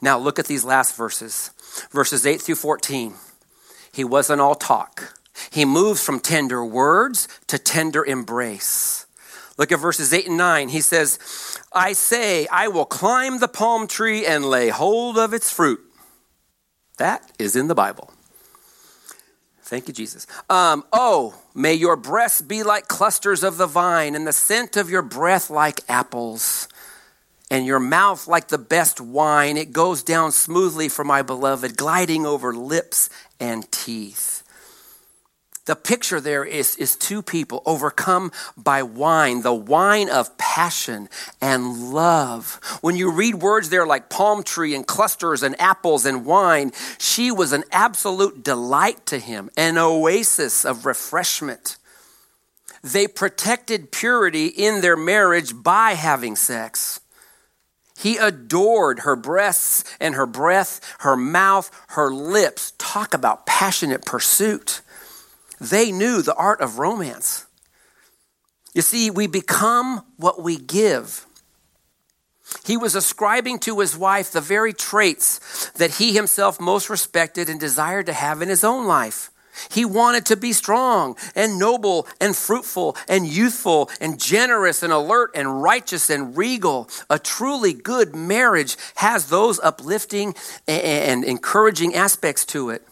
Now 0.00 0.18
look 0.18 0.38
at 0.38 0.46
these 0.46 0.64
last 0.64 0.96
verses, 0.96 1.50
verses 1.90 2.26
8 2.26 2.40
through 2.40 2.56
14. 2.56 3.14
He 3.92 4.04
wasn't 4.04 4.40
all 4.40 4.54
talk. 4.54 5.18
He 5.50 5.64
moves 5.64 6.02
from 6.02 6.20
tender 6.20 6.64
words 6.64 7.28
to 7.48 7.58
tender 7.58 8.04
embrace. 8.04 9.06
Look 9.58 9.72
at 9.72 9.80
verses 9.80 10.12
8 10.12 10.28
and 10.28 10.36
9. 10.36 10.68
He 10.68 10.80
says, 10.80 11.18
I 11.72 11.92
say, 11.92 12.46
I 12.48 12.68
will 12.68 12.84
climb 12.84 13.38
the 13.38 13.48
palm 13.48 13.86
tree 13.86 14.26
and 14.26 14.44
lay 14.44 14.68
hold 14.68 15.18
of 15.18 15.32
its 15.32 15.50
fruit. 15.50 15.80
That 16.98 17.32
is 17.38 17.56
in 17.56 17.68
the 17.68 17.74
Bible. 17.74 18.12
Thank 19.66 19.88
you, 19.88 19.94
Jesus. 19.94 20.28
Um, 20.48 20.84
oh, 20.92 21.34
may 21.52 21.74
your 21.74 21.96
breasts 21.96 22.40
be 22.40 22.62
like 22.62 22.86
clusters 22.86 23.42
of 23.42 23.56
the 23.56 23.66
vine, 23.66 24.14
and 24.14 24.24
the 24.24 24.32
scent 24.32 24.76
of 24.76 24.88
your 24.88 25.02
breath 25.02 25.50
like 25.50 25.80
apples, 25.88 26.68
and 27.50 27.66
your 27.66 27.80
mouth 27.80 28.28
like 28.28 28.46
the 28.46 28.58
best 28.58 29.00
wine. 29.00 29.56
It 29.56 29.72
goes 29.72 30.04
down 30.04 30.30
smoothly 30.30 30.88
for 30.88 31.04
my 31.04 31.22
beloved, 31.22 31.76
gliding 31.76 32.24
over 32.24 32.54
lips 32.54 33.10
and 33.40 33.70
teeth. 33.72 34.35
The 35.66 35.76
picture 35.76 36.20
there 36.20 36.44
is, 36.44 36.76
is 36.76 36.94
two 36.94 37.22
people 37.22 37.62
overcome 37.66 38.30
by 38.56 38.84
wine, 38.84 39.42
the 39.42 39.52
wine 39.52 40.08
of 40.08 40.38
passion 40.38 41.08
and 41.40 41.92
love. 41.92 42.60
When 42.82 42.96
you 42.96 43.10
read 43.10 43.36
words 43.36 43.68
there 43.68 43.84
like 43.84 44.08
palm 44.08 44.44
tree 44.44 44.76
and 44.76 44.86
clusters 44.86 45.42
and 45.42 45.60
apples 45.60 46.06
and 46.06 46.24
wine, 46.24 46.70
she 46.98 47.32
was 47.32 47.52
an 47.52 47.64
absolute 47.72 48.44
delight 48.44 49.04
to 49.06 49.18
him, 49.18 49.50
an 49.56 49.76
oasis 49.76 50.64
of 50.64 50.86
refreshment. 50.86 51.78
They 52.84 53.08
protected 53.08 53.90
purity 53.90 54.46
in 54.46 54.80
their 54.80 54.96
marriage 54.96 55.52
by 55.60 55.92
having 55.92 56.36
sex. 56.36 57.00
He 57.98 58.18
adored 58.18 59.00
her 59.00 59.16
breasts 59.16 59.82
and 59.98 60.14
her 60.14 60.26
breath, 60.26 60.94
her 61.00 61.16
mouth, 61.16 61.70
her 61.88 62.12
lips. 62.12 62.72
Talk 62.78 63.14
about 63.14 63.46
passionate 63.46 64.04
pursuit. 64.04 64.82
They 65.60 65.92
knew 65.92 66.22
the 66.22 66.34
art 66.34 66.60
of 66.60 66.78
romance. 66.78 67.46
You 68.74 68.82
see, 68.82 69.10
we 69.10 69.26
become 69.26 70.04
what 70.16 70.42
we 70.42 70.58
give. 70.58 71.26
He 72.64 72.76
was 72.76 72.94
ascribing 72.94 73.60
to 73.60 73.80
his 73.80 73.96
wife 73.96 74.30
the 74.30 74.40
very 74.40 74.72
traits 74.72 75.70
that 75.70 75.94
he 75.94 76.14
himself 76.14 76.60
most 76.60 76.90
respected 76.90 77.48
and 77.48 77.58
desired 77.58 78.06
to 78.06 78.12
have 78.12 78.42
in 78.42 78.48
his 78.48 78.64
own 78.64 78.86
life. 78.86 79.30
He 79.70 79.86
wanted 79.86 80.26
to 80.26 80.36
be 80.36 80.52
strong 80.52 81.16
and 81.34 81.58
noble 81.58 82.06
and 82.20 82.36
fruitful 82.36 82.96
and 83.08 83.26
youthful 83.26 83.90
and 84.00 84.20
generous 84.20 84.82
and 84.82 84.92
alert 84.92 85.30
and 85.34 85.62
righteous 85.62 86.10
and 86.10 86.36
regal. 86.36 86.90
A 87.08 87.18
truly 87.18 87.72
good 87.72 88.14
marriage 88.14 88.76
has 88.96 89.30
those 89.30 89.58
uplifting 89.60 90.34
and 90.68 91.24
encouraging 91.24 91.94
aspects 91.94 92.44
to 92.46 92.68
it 92.68 92.86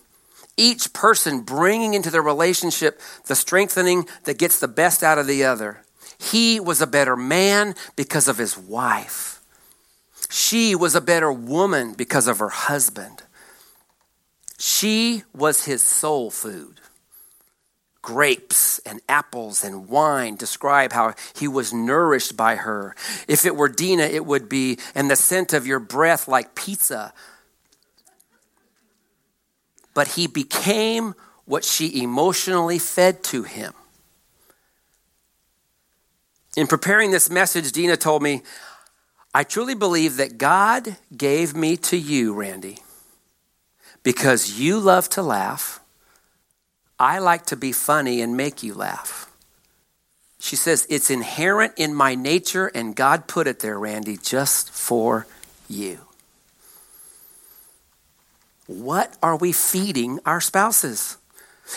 each 0.56 0.92
person 0.92 1.40
bringing 1.40 1.94
into 1.94 2.10
their 2.10 2.22
relationship 2.22 3.00
the 3.26 3.34
strengthening 3.34 4.06
that 4.24 4.38
gets 4.38 4.58
the 4.58 4.68
best 4.68 5.02
out 5.02 5.18
of 5.18 5.26
the 5.26 5.44
other. 5.44 5.82
He 6.18 6.60
was 6.60 6.80
a 6.80 6.86
better 6.86 7.16
man 7.16 7.74
because 7.96 8.28
of 8.28 8.38
his 8.38 8.56
wife. 8.56 9.40
She 10.30 10.74
was 10.74 10.94
a 10.94 11.00
better 11.00 11.32
woman 11.32 11.94
because 11.94 12.26
of 12.26 12.38
her 12.38 12.48
husband. 12.48 13.22
She 14.58 15.24
was 15.34 15.64
his 15.64 15.82
soul 15.82 16.30
food. 16.30 16.80
Grapes 18.02 18.78
and 18.80 19.00
apples 19.08 19.64
and 19.64 19.88
wine 19.88 20.36
describe 20.36 20.92
how 20.92 21.14
he 21.34 21.48
was 21.48 21.72
nourished 21.72 22.36
by 22.36 22.56
her. 22.56 22.94
If 23.26 23.46
it 23.46 23.56
were 23.56 23.68
Dina, 23.68 24.04
it 24.04 24.26
would 24.26 24.48
be, 24.48 24.78
and 24.94 25.10
the 25.10 25.16
scent 25.16 25.52
of 25.52 25.66
your 25.66 25.80
breath 25.80 26.28
like 26.28 26.54
pizza 26.54 27.12
but 29.94 30.08
he 30.08 30.26
became 30.26 31.14
what 31.44 31.64
she 31.64 32.02
emotionally 32.02 32.78
fed 32.78 33.22
to 33.24 33.44
him. 33.44 33.72
In 36.56 36.66
preparing 36.66 37.10
this 37.10 37.30
message, 37.30 37.72
Dina 37.72 37.96
told 37.96 38.22
me, 38.22 38.42
I 39.34 39.42
truly 39.42 39.74
believe 39.74 40.16
that 40.16 40.38
God 40.38 40.96
gave 41.16 41.54
me 41.56 41.76
to 41.78 41.96
you, 41.96 42.32
Randy, 42.32 42.78
because 44.04 44.60
you 44.60 44.78
love 44.78 45.08
to 45.10 45.22
laugh. 45.22 45.80
I 46.98 47.18
like 47.18 47.46
to 47.46 47.56
be 47.56 47.72
funny 47.72 48.20
and 48.20 48.36
make 48.36 48.62
you 48.62 48.74
laugh. 48.74 49.28
She 50.38 50.54
says, 50.54 50.86
It's 50.88 51.10
inherent 51.10 51.72
in 51.76 51.94
my 51.94 52.14
nature, 52.14 52.68
and 52.68 52.94
God 52.94 53.26
put 53.26 53.48
it 53.48 53.58
there, 53.58 53.78
Randy, 53.78 54.16
just 54.16 54.70
for 54.70 55.26
you. 55.68 56.03
What 58.66 59.16
are 59.22 59.36
we 59.36 59.52
feeding 59.52 60.20
our 60.24 60.40
spouses? 60.40 61.18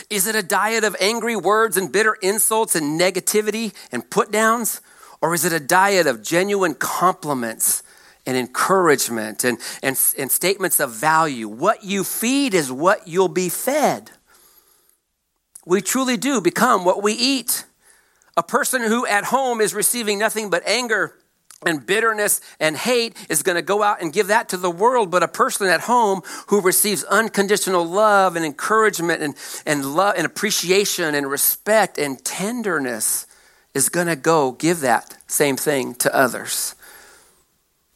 Is 0.09 0.27
it 0.27 0.35
a 0.35 0.43
diet 0.43 0.83
of 0.83 0.95
angry 0.99 1.35
words 1.35 1.77
and 1.77 1.91
bitter 1.91 2.17
insults 2.21 2.75
and 2.75 2.99
negativity 2.99 3.73
and 3.91 4.09
put 4.09 4.31
downs? 4.31 4.81
Or 5.21 5.33
is 5.33 5.45
it 5.45 5.53
a 5.53 5.59
diet 5.59 6.07
of 6.07 6.23
genuine 6.23 6.75
compliments 6.75 7.83
and 8.25 8.37
encouragement 8.37 9.43
and, 9.43 9.57
and, 9.81 9.99
and 10.17 10.31
statements 10.31 10.79
of 10.79 10.91
value? 10.91 11.47
What 11.47 11.83
you 11.83 12.03
feed 12.03 12.53
is 12.53 12.71
what 12.71 13.07
you'll 13.07 13.27
be 13.27 13.49
fed. 13.49 14.11
We 15.65 15.81
truly 15.81 16.15
do 16.15 16.39
become 16.39 16.85
what 16.85 17.03
we 17.03 17.13
eat. 17.13 17.65
A 18.37 18.43
person 18.43 18.81
who 18.81 19.05
at 19.05 19.25
home 19.25 19.59
is 19.59 19.73
receiving 19.73 20.19
nothing 20.19 20.49
but 20.49 20.65
anger 20.65 21.15
and 21.65 21.85
bitterness 21.85 22.39
and 22.59 22.77
hate 22.77 23.15
is 23.29 23.43
going 23.43 23.55
to 23.55 23.61
go 23.61 23.81
out 23.81 24.01
and 24.01 24.13
give 24.13 24.27
that 24.27 24.49
to 24.49 24.57
the 24.57 24.69
world. 24.69 25.09
But 25.09 25.23
a 25.23 25.27
person 25.27 25.67
at 25.67 25.81
home 25.81 26.21
who 26.47 26.61
receives 26.61 27.03
unconditional 27.05 27.85
love 27.85 28.35
and 28.35 28.45
encouragement 28.45 29.23
and, 29.23 29.35
and 29.65 29.95
love 29.95 30.15
and 30.17 30.25
appreciation 30.25 31.15
and 31.15 31.29
respect 31.29 31.97
and 31.97 32.23
tenderness 32.23 33.25
is 33.73 33.89
going 33.89 34.07
to 34.07 34.15
go 34.15 34.51
give 34.51 34.81
that 34.81 35.17
same 35.27 35.57
thing 35.57 35.95
to 35.95 36.15
others. 36.15 36.75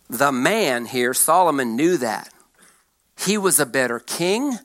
The 0.09 0.31
man 0.31 0.85
here, 0.85 1.13
Solomon, 1.13 1.75
knew 1.75 1.97
that. 1.97 2.29
He 3.17 3.37
was 3.37 3.59
a 3.59 3.65
better 3.65 3.99
king 3.99 4.57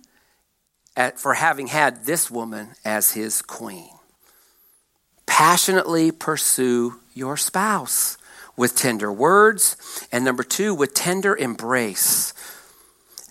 at, 0.96 1.20
for 1.20 1.34
having 1.34 1.66
had 1.66 2.06
this 2.06 2.30
woman 2.30 2.70
as 2.84 3.12
his 3.12 3.42
queen. 3.42 3.90
Passionately 5.26 6.10
pursue 6.10 6.98
your 7.14 7.36
spouse 7.36 8.16
with 8.56 8.76
tender 8.76 9.12
words, 9.12 9.76
and 10.10 10.24
number 10.24 10.42
two, 10.42 10.74
with 10.74 10.94
tender 10.94 11.36
embrace. 11.36 12.32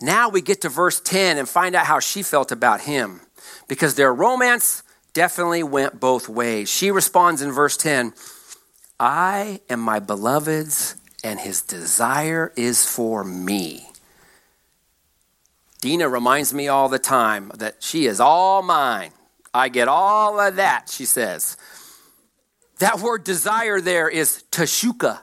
Now 0.02 0.30
we 0.30 0.42
get 0.42 0.62
to 0.62 0.70
verse 0.70 1.00
10 1.00 1.38
and 1.38 1.48
find 1.48 1.76
out 1.76 1.86
how 1.86 2.00
she 2.00 2.22
felt 2.22 2.52
about 2.52 2.82
him 2.82 3.22
because 3.68 3.96
their 3.96 4.14
romance 4.14 4.84
definitely 5.14 5.64
went 5.64 6.00
both 6.00 6.30
ways. 6.30 6.70
She 6.70 6.92
responds 6.92 7.42
in 7.42 7.52
verse 7.52 7.78
10 7.78 8.14
I 9.00 9.60
am 9.70 9.82
my 9.82 10.00
beloved's, 10.00 10.96
and 11.24 11.40
his 11.40 11.62
desire 11.62 12.54
is 12.56 12.86
for 12.86 13.24
me. 13.24 13.90
Dina 15.82 16.08
reminds 16.08 16.54
me 16.54 16.68
all 16.68 16.88
the 16.88 17.00
time 17.00 17.52
that 17.56 17.76
she 17.80 18.06
is 18.06 18.20
all 18.20 18.62
mine. 18.62 19.12
I 19.54 19.70
get 19.70 19.88
all 19.88 20.40
of 20.40 20.56
that, 20.56 20.90
she 20.90 21.06
says. 21.06 21.58
That 22.80 23.00
word 23.00 23.24
desire 23.24 23.80
there 23.80 24.10
is 24.10 24.44
tashuka. 24.52 25.20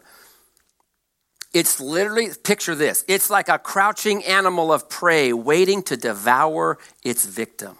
It's 1.52 1.80
literally, 1.80 2.30
picture 2.42 2.74
this 2.74 3.04
it's 3.08 3.28
like 3.28 3.48
a 3.48 3.58
crouching 3.58 4.24
animal 4.24 4.72
of 4.72 4.88
prey 4.88 5.32
waiting 5.32 5.82
to 5.84 5.96
devour 5.96 6.78
its 7.02 7.26
victim. 7.26 7.76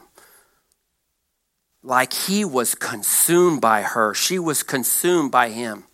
Like 1.83 2.13
he 2.13 2.45
was 2.45 2.75
consumed 2.75 3.61
by 3.61 3.83
her, 3.83 4.15
she 4.15 4.39
was 4.39 4.63
consumed 4.63 5.33
by 5.33 5.49
him. 5.49 5.85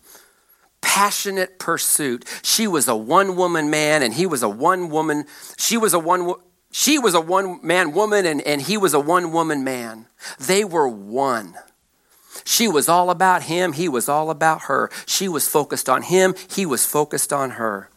Passionate 0.81 1.59
pursuit. 1.59 2.25
She 2.41 2.67
was 2.67 2.87
a 2.87 2.95
one 2.95 3.35
woman 3.35 3.69
man 3.69 4.01
and 4.01 4.13
he 4.13 4.25
was 4.25 4.43
a 4.43 4.49
one 4.49 4.89
woman, 4.89 5.25
she 5.57 5.77
was 5.77 5.93
a 5.93 5.99
one 5.99 6.33
she 6.71 6.99
was 6.99 7.15
a 7.15 7.21
one 7.21 7.59
man 7.63 7.93
woman 7.93 8.25
and, 8.25 8.41
and 8.41 8.61
he 8.61 8.77
was 8.77 8.93
a 8.93 8.99
one 8.99 9.31
woman 9.31 9.63
man. 9.63 10.05
They 10.39 10.63
were 10.63 10.87
one. 10.87 11.55
She 12.45 12.67
was 12.67 12.87
all 12.87 13.09
about 13.09 13.43
him, 13.43 13.73
he 13.73 13.89
was 13.89 14.07
all 14.07 14.29
about 14.29 14.63
her. 14.63 14.89
She 15.05 15.27
was 15.27 15.47
focused 15.47 15.89
on 15.89 16.03
him, 16.03 16.35
he 16.49 16.65
was 16.65 16.85
focused 16.85 17.33
on 17.33 17.51
her. 17.51 17.89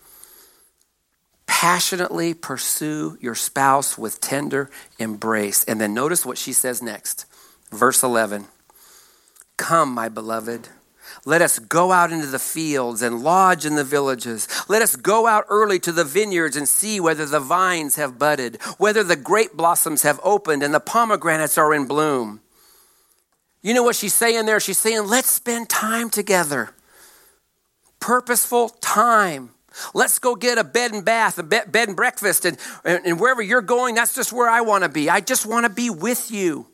Passionately 1.46 2.34
pursue 2.34 3.18
your 3.20 3.34
spouse 3.34 3.96
with 3.96 4.20
tender 4.20 4.70
embrace. 4.98 5.64
And 5.64 5.80
then 5.80 5.94
notice 5.94 6.26
what 6.26 6.38
she 6.38 6.52
says 6.52 6.82
next. 6.82 7.26
Verse 7.70 8.02
11 8.02 8.46
Come, 9.56 9.94
my 9.94 10.08
beloved, 10.08 10.68
Let 11.24 11.42
us 11.42 11.58
go 11.58 11.92
out 11.92 12.10
into 12.10 12.26
the 12.26 12.38
fields 12.38 13.02
and 13.02 13.22
lodge 13.22 13.64
in 13.64 13.76
the 13.76 13.84
villages. 13.84 14.48
Let 14.68 14.82
us 14.82 14.96
go 14.96 15.26
out 15.26 15.44
early 15.48 15.78
to 15.80 15.92
the 15.92 16.04
vineyards 16.04 16.56
and 16.56 16.68
see 16.68 16.98
whether 16.98 17.26
the 17.26 17.38
vines 17.40 17.96
have 17.96 18.18
budded, 18.18 18.60
whether 18.78 19.04
the 19.04 19.16
grape 19.16 19.52
blossoms 19.52 20.02
have 20.02 20.20
opened 20.24 20.62
and 20.62 20.74
the 20.74 20.80
pomegranates 20.80 21.58
are 21.58 21.74
in 21.74 21.86
bloom. 21.86 22.40
You 23.62 23.74
know 23.74 23.82
what 23.82 23.96
she's 23.96 24.14
saying 24.14 24.46
there? 24.46 24.60
She's 24.60 24.78
saying, 24.78 25.06
let's 25.06 25.30
spend 25.30 25.68
time 25.68 26.10
together. 26.10 26.70
Purposeful 28.00 28.68
time. 28.68 29.50
Let's 29.94 30.18
go 30.18 30.34
get 30.34 30.58
a 30.58 30.64
bed 30.64 30.92
and 30.92 31.04
bath, 31.04 31.38
a 31.38 31.42
bed, 31.42 31.74
and 31.74 31.96
breakfast, 31.96 32.44
and, 32.44 32.58
and 32.84 33.18
wherever 33.18 33.40
you're 33.40 33.62
going, 33.62 33.94
that's 33.94 34.14
just 34.14 34.32
where 34.32 34.48
I 34.48 34.60
want 34.60 34.84
to 34.84 34.90
be. 34.90 35.08
I 35.08 35.20
just 35.20 35.46
want 35.46 35.64
to 35.64 35.70
be 35.70 35.88
with 35.88 36.30
you. 36.30 36.66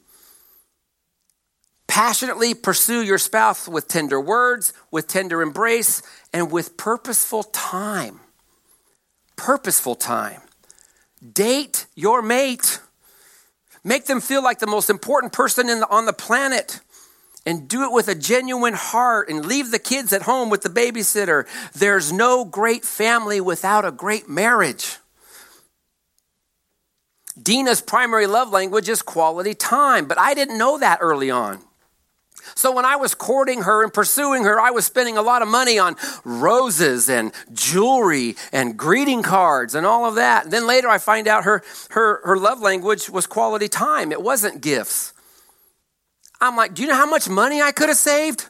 Passionately 1.87 2.55
pursue 2.55 3.03
your 3.03 3.18
spouse 3.18 3.68
with 3.68 3.88
tender 3.88 4.20
words, 4.20 4.72
with 4.90 5.07
tender 5.07 5.42
embrace, 5.42 6.03
and 6.33 6.51
with 6.51 6.77
purposeful 6.77 7.44
time. 7.44 8.20
Purposeful 9.37 9.94
time. 9.94 10.40
Date 11.33 11.87
your 11.94 12.20
mate. 12.20 12.81
Make 13.84 14.06
them 14.06 14.20
feel 14.20 14.42
like 14.42 14.58
the 14.58 14.66
most 14.66 14.90
important 14.90 15.32
person 15.32 15.66
the, 15.66 15.88
on 15.88 16.06
the 16.06 16.12
planet. 16.12 16.80
And 17.46 17.68
do 17.68 17.84
it 17.84 17.92
with 17.92 18.08
a 18.08 18.14
genuine 18.14 18.74
heart 18.74 19.30
and 19.30 19.46
leave 19.46 19.70
the 19.70 19.78
kids 19.78 20.12
at 20.12 20.22
home 20.22 20.50
with 20.50 20.62
the 20.62 20.68
babysitter. 20.68 21.46
There's 21.72 22.12
no 22.12 22.44
great 22.44 22.84
family 22.84 23.40
without 23.40 23.86
a 23.86 23.90
great 23.90 24.28
marriage. 24.28 24.98
Dina's 27.40 27.80
primary 27.80 28.26
love 28.26 28.50
language 28.50 28.88
is 28.88 29.00
quality 29.00 29.54
time, 29.54 30.06
but 30.06 30.18
I 30.18 30.34
didn't 30.34 30.58
know 30.58 30.78
that 30.78 30.98
early 31.00 31.30
on. 31.30 31.60
So 32.54 32.72
when 32.72 32.84
I 32.84 32.96
was 32.96 33.14
courting 33.14 33.62
her 33.62 33.82
and 33.82 33.92
pursuing 33.92 34.44
her, 34.44 34.61
I 34.61 34.70
was 34.70 34.87
spending 34.87 35.16
a 35.16 35.22
lot 35.22 35.42
of 35.42 35.48
money 35.48 35.78
on 35.78 35.96
roses 36.24 37.08
and 37.08 37.32
jewelry 37.52 38.37
and 38.52 38.76
greeting 38.76 39.22
cards 39.22 39.74
and 39.74 39.87
all 39.87 40.06
of 40.06 40.16
that. 40.16 40.44
And 40.44 40.52
then 40.52 40.66
later 40.66 40.88
I 40.88 40.98
find 40.98 41.28
out 41.28 41.44
her, 41.44 41.62
her, 41.90 42.20
her 42.24 42.37
love 42.37 42.61
language 42.61 43.08
was 43.11 43.26
quality 43.26 43.68
time. 43.68 44.12
It 44.12 44.22
wasn't 44.22 44.61
gifts. 44.61 45.12
I'm 46.40 46.56
like, 46.56 46.74
do 46.74 46.82
you 46.82 46.88
know 46.88 46.94
how 46.94 47.08
much 47.08 47.28
money 47.28 47.61
I 47.61 47.72
could 47.72 47.88
have 47.88 47.98
saved? 47.98 48.46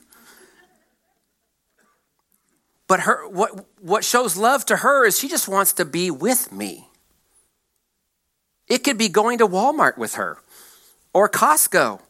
But 2.87 3.01
her, 3.01 3.29
what, 3.29 3.67
what 3.81 4.05
shows 4.05 4.37
love 4.37 4.65
to 4.67 4.77
her 4.77 5.07
is 5.07 5.19
she 5.19 5.29
just 5.29 5.47
wants 5.47 5.75
to 5.75 5.85
be 5.85 6.11
with 6.11 6.51
me. 6.51 6.89
It 8.67 8.85
could 8.85 8.99
be 8.99 9.09
going 9.09 9.39
to 9.39 9.47
Walmart 9.47 9.97
with 9.99 10.15
her 10.15 10.39
or 11.13 11.29
Costco 11.29 12.01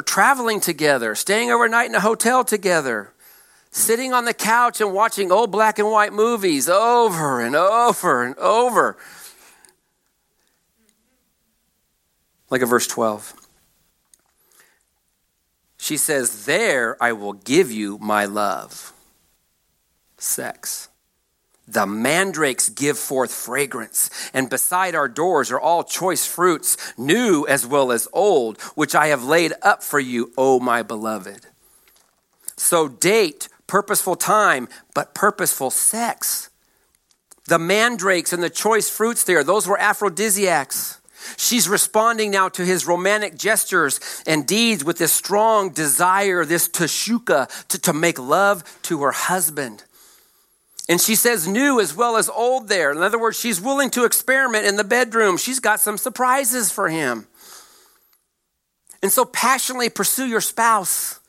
or 0.00 0.02
traveling 0.02 0.60
together, 0.60 1.14
staying 1.14 1.50
overnight 1.50 1.90
in 1.90 1.94
a 1.94 2.00
hotel 2.00 2.42
together, 2.42 3.12
sitting 3.70 4.14
on 4.14 4.24
the 4.24 4.32
couch 4.32 4.80
and 4.80 4.94
watching 4.94 5.30
old 5.30 5.50
black 5.50 5.78
and 5.78 5.90
white 5.90 6.14
movies 6.14 6.70
over 6.70 7.38
and 7.38 7.54
over 7.54 8.24
and 8.24 8.34
over. 8.36 8.96
Like 12.48 12.62
a 12.62 12.66
verse 12.66 12.86
12. 12.86 13.34
She 15.76 15.98
says, 15.98 16.46
There 16.46 16.96
I 16.98 17.12
will 17.12 17.34
give 17.34 17.70
you 17.70 17.98
my 17.98 18.24
love. 18.24 18.94
Sex. 20.16 20.88
The 21.70 21.86
mandrakes 21.86 22.68
give 22.68 22.98
forth 22.98 23.32
fragrance, 23.32 24.10
and 24.34 24.50
beside 24.50 24.96
our 24.96 25.08
doors 25.08 25.52
are 25.52 25.60
all 25.60 25.84
choice 25.84 26.26
fruits, 26.26 26.76
new 26.98 27.46
as 27.46 27.64
well 27.64 27.92
as 27.92 28.08
old, 28.12 28.60
which 28.74 28.96
I 28.96 29.06
have 29.06 29.22
laid 29.22 29.52
up 29.62 29.84
for 29.84 30.00
you, 30.00 30.32
O 30.36 30.58
my 30.58 30.82
beloved. 30.82 31.46
So 32.56 32.88
date 32.88 33.48
purposeful 33.68 34.16
time, 34.16 34.68
but 34.94 35.14
purposeful 35.14 35.70
sex. 35.70 36.50
The 37.46 37.58
mandrakes 37.58 38.32
and 38.32 38.42
the 38.42 38.50
choice 38.50 38.90
fruits 38.90 39.22
there, 39.22 39.44
those 39.44 39.68
were 39.68 39.78
aphrodisiacs. 39.78 41.00
She's 41.36 41.68
responding 41.68 42.32
now 42.32 42.48
to 42.48 42.64
his 42.64 42.84
romantic 42.84 43.38
gestures 43.38 44.00
and 44.26 44.44
deeds 44.44 44.84
with 44.84 44.98
this 44.98 45.12
strong 45.12 45.70
desire, 45.70 46.44
this 46.44 46.68
tashuka, 46.68 47.48
to, 47.68 47.78
to 47.82 47.92
make 47.92 48.18
love 48.18 48.64
to 48.82 49.02
her 49.02 49.12
husband. 49.12 49.84
And 50.88 51.00
she 51.00 51.14
says 51.14 51.46
new 51.46 51.80
as 51.80 51.94
well 51.94 52.16
as 52.16 52.28
old 52.28 52.68
there. 52.68 52.90
In 52.90 52.98
other 52.98 53.18
words, 53.18 53.38
she's 53.38 53.60
willing 53.60 53.90
to 53.90 54.04
experiment 54.04 54.66
in 54.66 54.76
the 54.76 54.84
bedroom. 54.84 55.36
She's 55.36 55.60
got 55.60 55.80
some 55.80 55.98
surprises 55.98 56.72
for 56.72 56.88
him. 56.88 57.26
And 59.02 59.12
so 59.12 59.24
passionately 59.24 59.88
pursue 59.88 60.26
your 60.26 60.40
spouse 60.40 61.20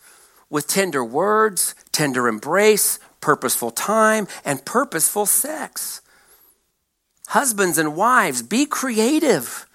with 0.49 0.67
tender 0.67 1.03
words, 1.03 1.75
tender 1.91 2.27
embrace, 2.27 2.99
purposeful 3.21 3.71
time, 3.71 4.27
and 4.43 4.65
purposeful 4.65 5.25
sex. 5.25 6.01
Husbands 7.27 7.77
and 7.77 7.95
wives, 7.95 8.41
be 8.41 8.65
creative. 8.65 9.67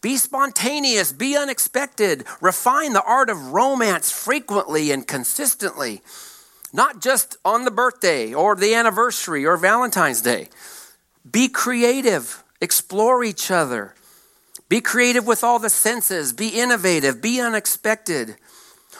Be 0.00 0.16
spontaneous, 0.16 1.12
be 1.12 1.36
unexpected. 1.36 2.24
Refine 2.40 2.92
the 2.92 3.04
art 3.04 3.30
of 3.30 3.52
romance 3.52 4.10
frequently 4.10 4.90
and 4.90 5.06
consistently 5.06 6.02
not 6.74 7.00
just 7.00 7.36
on 7.44 7.64
the 7.64 7.70
birthday 7.70 8.34
or 8.34 8.56
the 8.56 8.74
anniversary 8.74 9.46
or 9.46 9.56
Valentine's 9.56 10.20
Day. 10.20 10.48
Be 11.30 11.48
creative, 11.48 12.42
explore 12.60 13.22
each 13.22 13.50
other. 13.50 13.94
Be 14.68 14.80
creative 14.80 15.24
with 15.24 15.44
all 15.44 15.60
the 15.60 15.70
senses, 15.70 16.32
be 16.32 16.48
innovative, 16.48 17.22
be 17.22 17.40
unexpected. 17.40 18.36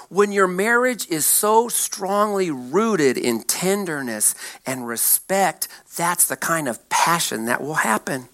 When 0.09 0.31
your 0.31 0.47
marriage 0.47 1.09
is 1.09 1.27
so 1.27 1.69
strongly 1.69 2.49
rooted 2.49 3.19
in 3.19 3.43
tenderness 3.43 4.37
and 4.65 4.87
respect, 4.87 5.67
that's 5.97 6.29
the 6.29 6.37
kind 6.37 6.69
of 6.69 6.89
passion 6.89 7.47
that 7.47 7.61
will 7.61 7.75
happen. 7.75 8.29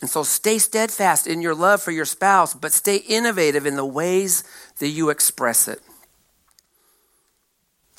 And 0.00 0.08
so 0.08 0.22
stay 0.22 0.58
steadfast 0.58 1.26
in 1.26 1.42
your 1.42 1.56
love 1.56 1.82
for 1.82 1.90
your 1.90 2.04
spouse, 2.04 2.54
but 2.54 2.72
stay 2.72 2.98
innovative 2.98 3.66
in 3.66 3.74
the 3.74 3.84
ways 3.84 4.44
that 4.78 4.88
you 4.88 5.10
express 5.10 5.66
it. 5.66 5.80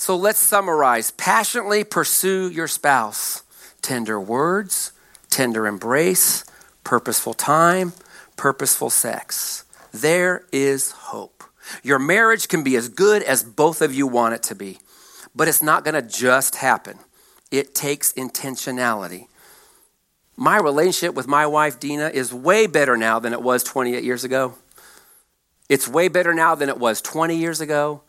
So 0.01 0.15
let's 0.15 0.39
summarize 0.39 1.11
passionately 1.11 1.83
pursue 1.83 2.49
your 2.49 2.67
spouse. 2.67 3.43
Tender 3.83 4.19
words, 4.19 4.93
tender 5.29 5.67
embrace, 5.67 6.43
purposeful 6.83 7.35
time, 7.35 7.93
purposeful 8.35 8.89
sex. 8.89 9.63
There 9.93 10.43
is 10.51 10.89
hope. 10.89 11.43
Your 11.83 11.99
marriage 11.99 12.47
can 12.47 12.63
be 12.63 12.75
as 12.75 12.89
good 12.89 13.21
as 13.21 13.43
both 13.43 13.79
of 13.79 13.93
you 13.93 14.07
want 14.07 14.33
it 14.33 14.41
to 14.41 14.55
be, 14.55 14.79
but 15.35 15.47
it's 15.47 15.61
not 15.61 15.85
going 15.85 15.93
to 15.93 16.01
just 16.01 16.55
happen. 16.55 16.97
It 17.51 17.75
takes 17.75 18.11
intentionality. 18.13 19.27
My 20.35 20.57
relationship 20.57 21.13
with 21.13 21.27
my 21.27 21.45
wife, 21.45 21.79
Dina, 21.79 22.09
is 22.09 22.33
way 22.33 22.65
better 22.65 22.97
now 22.97 23.19
than 23.19 23.33
it 23.33 23.43
was 23.43 23.63
28 23.63 24.03
years 24.03 24.23
ago. 24.23 24.55
It's 25.69 25.87
way 25.87 26.07
better 26.07 26.33
now 26.33 26.55
than 26.55 26.69
it 26.69 26.79
was 26.79 27.03
20 27.03 27.35
years 27.35 27.61
ago, 27.61 28.01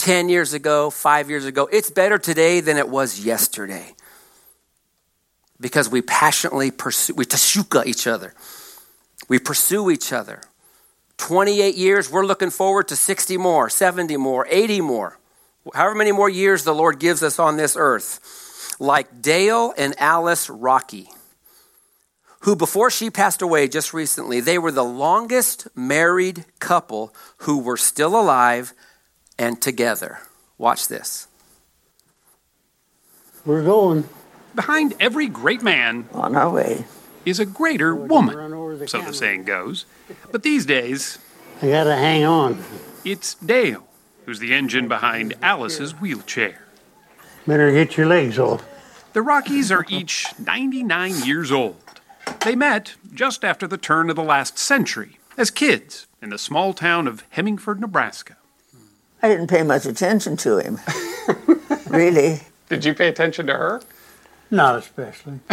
10 0.00 0.30
years 0.30 0.54
ago, 0.54 0.88
five 0.88 1.28
years 1.28 1.44
ago. 1.44 1.68
It's 1.70 1.90
better 1.90 2.16
today 2.16 2.60
than 2.60 2.78
it 2.78 2.88
was 2.88 3.20
yesterday 3.20 3.94
because 5.60 5.90
we 5.90 6.00
passionately 6.00 6.70
pursue, 6.70 7.12
we 7.14 7.26
tashuka 7.26 7.84
each 7.84 8.06
other. 8.06 8.32
We 9.28 9.38
pursue 9.38 9.90
each 9.90 10.10
other. 10.10 10.40
28 11.18 11.74
years, 11.76 12.10
we're 12.10 12.24
looking 12.24 12.48
forward 12.48 12.88
to 12.88 12.96
60 12.96 13.36
more, 13.36 13.68
70 13.68 14.16
more, 14.16 14.46
80 14.48 14.80
more, 14.80 15.18
however 15.74 15.94
many 15.94 16.12
more 16.12 16.30
years 16.30 16.64
the 16.64 16.74
Lord 16.74 16.98
gives 16.98 17.22
us 17.22 17.38
on 17.38 17.58
this 17.58 17.76
earth. 17.78 18.76
Like 18.80 19.20
Dale 19.20 19.74
and 19.76 19.94
Alice 20.00 20.48
Rockey, 20.48 21.10
who 22.40 22.56
before 22.56 22.90
she 22.90 23.10
passed 23.10 23.42
away 23.42 23.68
just 23.68 23.92
recently, 23.92 24.40
they 24.40 24.56
were 24.56 24.72
the 24.72 24.82
longest 24.82 25.68
married 25.76 26.46
couple 26.58 27.14
who 27.40 27.58
were 27.58 27.76
still 27.76 28.18
alive 28.18 28.72
and 29.40 29.60
together. 29.60 30.20
Watch 30.58 30.86
this. 30.86 31.26
We're 33.46 33.64
going 33.64 34.04
Behind 34.54 34.94
every 35.00 35.28
great 35.28 35.62
man 35.62 36.08
on 36.12 36.36
our 36.36 36.50
way. 36.50 36.84
is 37.24 37.38
a 37.38 37.46
greater 37.46 37.94
Run 37.94 38.08
woman, 38.08 38.78
the 38.78 38.88
so 38.88 39.00
the 39.00 39.14
saying 39.14 39.44
goes. 39.44 39.86
But 40.32 40.42
these 40.42 40.66
days, 40.66 41.18
I 41.62 41.68
gotta 41.68 41.96
hang 41.96 42.24
on. 42.24 42.62
it's 43.04 43.34
Dale 43.34 43.86
who's 44.26 44.38
the 44.40 44.54
engine 44.54 44.88
behind 44.88 45.34
Alice's 45.40 45.92
wheelchair. 45.92 46.66
Better 47.46 47.72
get 47.72 47.96
your 47.96 48.06
legs 48.06 48.38
off. 48.38 48.64
The 49.12 49.22
Rockeys 49.22 49.72
are 49.72 49.86
each 49.88 50.26
99 50.38 51.24
years 51.24 51.50
old. 51.50 51.76
They 52.44 52.54
met 52.54 52.94
just 53.14 53.44
after 53.44 53.66
the 53.66 53.78
turn 53.78 54.10
of 54.10 54.16
the 54.16 54.22
last 54.22 54.58
century 54.58 55.18
as 55.36 55.50
kids 55.50 56.06
in 56.20 56.30
the 56.30 56.38
small 56.38 56.74
town 56.74 57.08
of 57.08 57.24
Hemingford, 57.30 57.80
Nebraska. 57.80 58.36
I 59.22 59.28
didn't 59.28 59.48
pay 59.48 59.62
much 59.62 59.86
attention 59.86 60.36
to 60.38 60.58
him. 60.58 60.78
really. 61.88 62.40
Did 62.68 62.84
you 62.84 62.94
pay 62.94 63.08
attention 63.08 63.46
to 63.48 63.54
her? 63.54 63.80
Not 64.50 64.76
especially. 64.76 65.40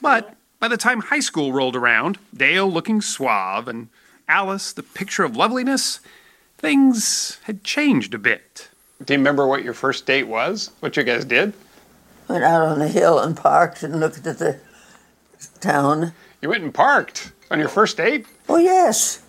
But 0.00 0.36
by 0.60 0.68
the 0.68 0.76
time 0.76 1.00
high 1.00 1.20
school 1.20 1.54
rolled 1.54 1.74
around, 1.74 2.18
Dale 2.36 2.70
looking 2.70 3.00
suave 3.00 3.68
and 3.68 3.88
Alice 4.28 4.70
the 4.74 4.82
picture 4.82 5.24
of 5.24 5.34
loveliness, 5.34 6.00
things 6.58 7.38
had 7.44 7.64
changed 7.64 8.12
a 8.12 8.18
bit. 8.18 8.68
Do 9.02 9.14
you 9.14 9.18
remember 9.18 9.46
what 9.46 9.64
your 9.64 9.72
first 9.72 10.04
date 10.04 10.24
was? 10.28 10.72
What 10.80 10.98
you 10.98 11.04
guys 11.04 11.24
did? 11.24 11.54
Went 12.28 12.44
out 12.44 12.68
on 12.68 12.80
the 12.80 12.88
hill 12.88 13.18
and 13.18 13.34
parked 13.34 13.82
and 13.82 13.98
looked 13.98 14.26
at 14.26 14.38
the 14.38 14.60
town. 15.60 16.12
You 16.42 16.50
went 16.50 16.64
and 16.64 16.74
parked 16.74 17.32
on 17.50 17.58
your 17.58 17.68
first 17.70 17.96
date? 17.96 18.26
Oh, 18.46 18.58
yes. 18.58 19.23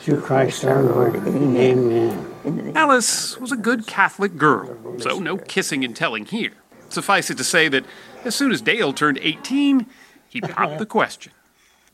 Through 0.00 0.20
Christ 0.22 0.64
our 0.64 0.82
Lord. 0.82 1.16
Amen. 1.16 2.72
Alice 2.74 3.38
was 3.38 3.52
a 3.52 3.56
good 3.56 3.86
Catholic 3.86 4.36
girl, 4.36 4.76
so 4.98 5.18
no 5.18 5.36
kissing 5.36 5.84
and 5.84 5.94
telling 5.94 6.24
here. 6.24 6.52
Suffice 6.88 7.30
it 7.30 7.36
to 7.36 7.44
say 7.44 7.68
that 7.68 7.84
as 8.24 8.34
soon 8.34 8.50
as 8.50 8.60
Dale 8.60 8.92
turned 8.92 9.18
18, 9.22 9.86
he 10.28 10.40
popped 10.40 10.78
the 10.78 10.86
question. 10.86 11.32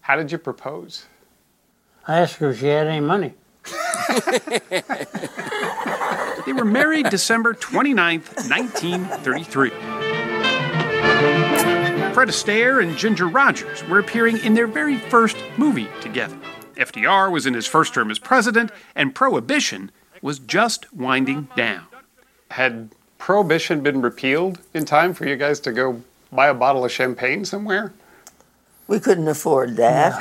How 0.03 0.17
did 0.17 0.31
you 0.33 0.39
propose? 0.39 1.07
I 2.07 2.21
asked 2.21 2.37
her 2.37 2.51
if 2.51 2.61
she 2.61 2.67
had 2.67 2.87
any 2.87 3.01
money. 3.01 3.35
They 6.47 6.53
were 6.53 6.65
married 6.65 7.11
December 7.11 7.55
29th, 7.55 8.49
1933. 8.49 9.71
Fred 12.17 12.29
Astaire 12.29 12.83
and 12.83 12.97
Ginger 12.97 13.29
Rogers 13.29 13.87
were 13.89 13.99
appearing 13.99 14.39
in 14.39 14.55
their 14.55 14.67
very 14.67 14.97
first 14.97 15.37
movie 15.59 15.87
together. 16.01 16.35
FDR 16.77 17.31
was 17.31 17.45
in 17.45 17.53
his 17.53 17.67
first 17.67 17.93
term 17.93 18.11
as 18.11 18.19
president, 18.19 18.71
and 18.95 19.15
Prohibition 19.15 19.91
was 20.23 20.39
just 20.39 20.91
winding 20.95 21.49
down. 21.57 21.85
Had 22.53 22.89
Prohibition 23.19 23.83
been 23.83 24.01
repealed 24.01 24.61
in 24.73 24.87
time 24.87 25.13
for 25.13 25.27
you 25.27 25.37
guys 25.37 25.61
to 25.61 25.73
go 25.73 26.01
buy 26.33 26.47
a 26.47 26.55
bottle 26.55 26.87
of 26.87 26.91
champagne 26.91 27.45
somewhere? 27.45 27.93
We 28.89 28.99
couldn't 28.99 29.29
afford 29.29 29.77
that. 29.77 30.17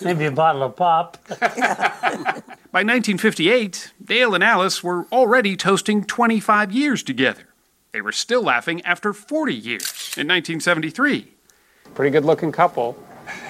Maybe 0.02 0.24
a 0.24 0.32
bottle 0.32 0.62
of 0.62 0.74
pop. 0.74 1.18
By 1.28 2.80
1958, 2.80 3.92
Dale 4.02 4.34
and 4.34 4.42
Alice 4.42 4.82
were 4.82 5.04
already 5.12 5.54
toasting 5.54 6.02
25 6.02 6.72
years 6.72 7.02
together. 7.02 7.51
They 7.92 8.00
were 8.00 8.12
still 8.12 8.42
laughing 8.42 8.80
after 8.86 9.12
40 9.12 9.54
years 9.54 9.82
in 10.16 10.26
1973. 10.26 11.28
Pretty 11.94 12.10
good 12.10 12.24
looking 12.24 12.50
couple. 12.50 12.96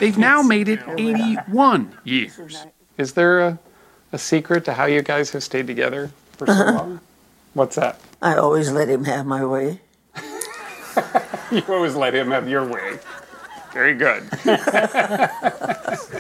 They've 0.01 0.19
now 0.19 0.43
made 0.43 0.69
it 0.69 0.81
81 0.99 1.97
years. 2.03 2.67
Is 2.99 3.13
there 3.13 3.41
a, 3.41 3.59
a 4.11 4.19
secret 4.19 4.65
to 4.65 4.73
how 4.75 4.87
you 4.87 5.01
guys 5.03 5.31
have 5.31 5.45
stayed 5.45 5.69
together 5.69 6.11
for 6.33 6.49
so 6.49 6.53
long? 6.55 6.67
Uh-huh. 6.67 6.99
What's 7.55 7.77
that? 7.77 8.01
I 8.21 8.35
always 8.35 8.73
let 8.73 8.89
him 8.89 9.05
have 9.05 9.27
my 9.27 9.45
way. 9.45 9.81
You 11.53 11.63
always 11.69 11.95
let 11.95 12.15
him 12.15 12.31
have 12.31 12.49
your 12.49 12.67
way. 12.67 12.99
Very 13.75 13.95
good. 13.95 14.23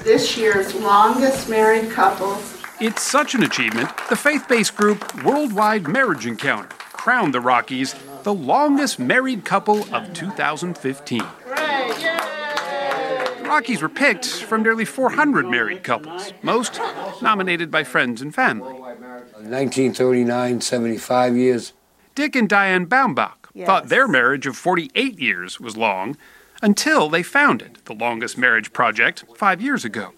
this 0.05 0.37
year's 0.37 0.75
longest 0.75 1.49
married 1.49 1.91
couple. 1.91 2.39
It's 2.79 3.01
such 3.01 3.35
an 3.35 3.43
achievement, 3.43 3.89
the 4.11 4.17
faith 4.17 4.47
based 4.47 4.77
group 4.77 5.25
Worldwide 5.25 5.89
Marriage 5.89 6.27
Encounter 6.27 6.69
crowned 6.93 7.33
the 7.33 7.41
Rockeys 7.41 7.95
the 8.23 8.35
longest 8.35 8.99
married 8.99 9.45
couple 9.45 9.83
of 9.95 10.13
2015. 10.15 11.23
The 11.47 13.43
Rockeys 13.45 13.83
were 13.83 13.89
picked 13.89 14.27
from 14.27 14.63
nearly 14.63 14.85
400 14.85 15.47
married 15.47 15.83
couples, 15.83 16.33
most 16.43 16.81
nominated 17.21 17.71
by 17.71 17.85
friends 17.85 18.23
and 18.23 18.35
family. 18.35 18.73
1939, 18.73 20.61
75 20.61 21.37
years. 21.37 21.73
Dick 22.15 22.37
and 22.37 22.49
Diane 22.49 22.87
Baumbach 22.87 23.49
thought 23.65 23.89
their 23.89 24.07
marriage 24.09 24.47
of 24.47 24.57
48 24.57 25.19
years 25.19 25.61
was 25.61 25.77
long 25.77 26.17
until 26.63 27.09
they 27.09 27.23
founded 27.23 27.79
the 27.85 27.95
Longest 27.95 28.39
Marriage 28.39 28.73
Project 28.73 29.25
five 29.37 29.61
years 29.61 29.85
ago. 29.85 30.13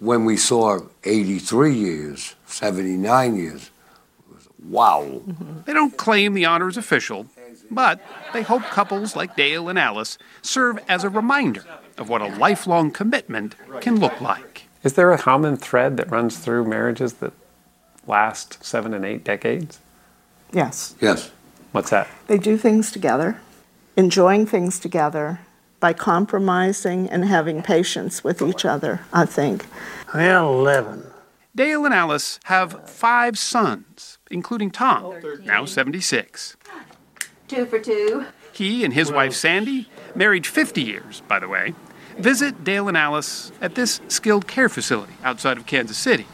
When 0.00 0.24
we 0.24 0.36
saw 0.36 0.80
83 1.04 1.74
years, 1.74 2.34
79 2.46 3.36
years, 3.36 3.70
it 4.18 4.34
was 4.34 4.48
wow. 4.64 5.22
They 5.64 5.72
don't 5.72 5.96
claim 5.96 6.34
the 6.34 6.46
honor 6.46 6.68
is 6.68 6.76
official, 6.76 7.26
but 7.70 8.00
they 8.32 8.42
hope 8.42 8.62
couples 8.64 9.16
like 9.16 9.36
Dale 9.36 9.68
and 9.68 9.78
Alice 9.78 10.18
serve 10.42 10.78
as 10.88 11.04
a 11.04 11.08
reminder 11.08 11.64
of 11.98 12.08
what 12.08 12.22
a 12.22 12.26
lifelong 12.26 12.90
commitment 12.90 13.54
can 13.80 13.96
look 13.96 14.20
like. 14.20 14.68
Is 14.82 14.94
there 14.94 15.12
a 15.12 15.18
common 15.18 15.56
thread 15.56 15.96
that 15.96 16.10
runs 16.10 16.38
through 16.38 16.64
marriages 16.64 17.14
that 17.14 17.32
last 18.06 18.64
seven 18.64 18.92
and 18.94 19.04
eight 19.04 19.24
decades? 19.24 19.78
Yes. 20.52 20.94
Yes. 21.00 21.30
What's 21.72 21.90
that? 21.90 22.08
They 22.26 22.38
do 22.38 22.56
things 22.56 22.90
together, 22.90 23.38
enjoying 23.96 24.46
things 24.46 24.78
together 24.78 25.40
by 25.80 25.92
compromising 25.92 27.08
and 27.08 27.24
having 27.24 27.62
patience 27.62 28.22
with 28.22 28.42
each 28.42 28.64
other, 28.64 29.00
I 29.12 29.24
think. 29.24 29.66
Well, 30.14 30.52
11. 30.52 31.06
Dale 31.54 31.84
and 31.84 31.92
Alice 31.92 32.38
have 32.44 32.88
five 32.88 33.38
sons, 33.38 34.18
including 34.30 34.70
Tom, 34.70 35.14
now 35.44 35.64
76. 35.64 36.56
Two 37.52 37.66
for 37.66 37.78
two. 37.78 38.24
He 38.54 38.82
and 38.82 38.94
his 38.94 39.12
wife 39.12 39.34
Sandy, 39.34 39.86
married 40.14 40.46
50 40.46 40.80
years, 40.80 41.20
by 41.28 41.38
the 41.38 41.48
way, 41.48 41.74
visit 42.16 42.64
Dale 42.64 42.88
and 42.88 42.96
Alice 42.96 43.52
at 43.60 43.74
this 43.74 44.00
skilled 44.08 44.48
care 44.48 44.70
facility 44.70 45.12
outside 45.22 45.58
of 45.58 45.66
Kansas 45.66 45.98
City. 45.98 46.26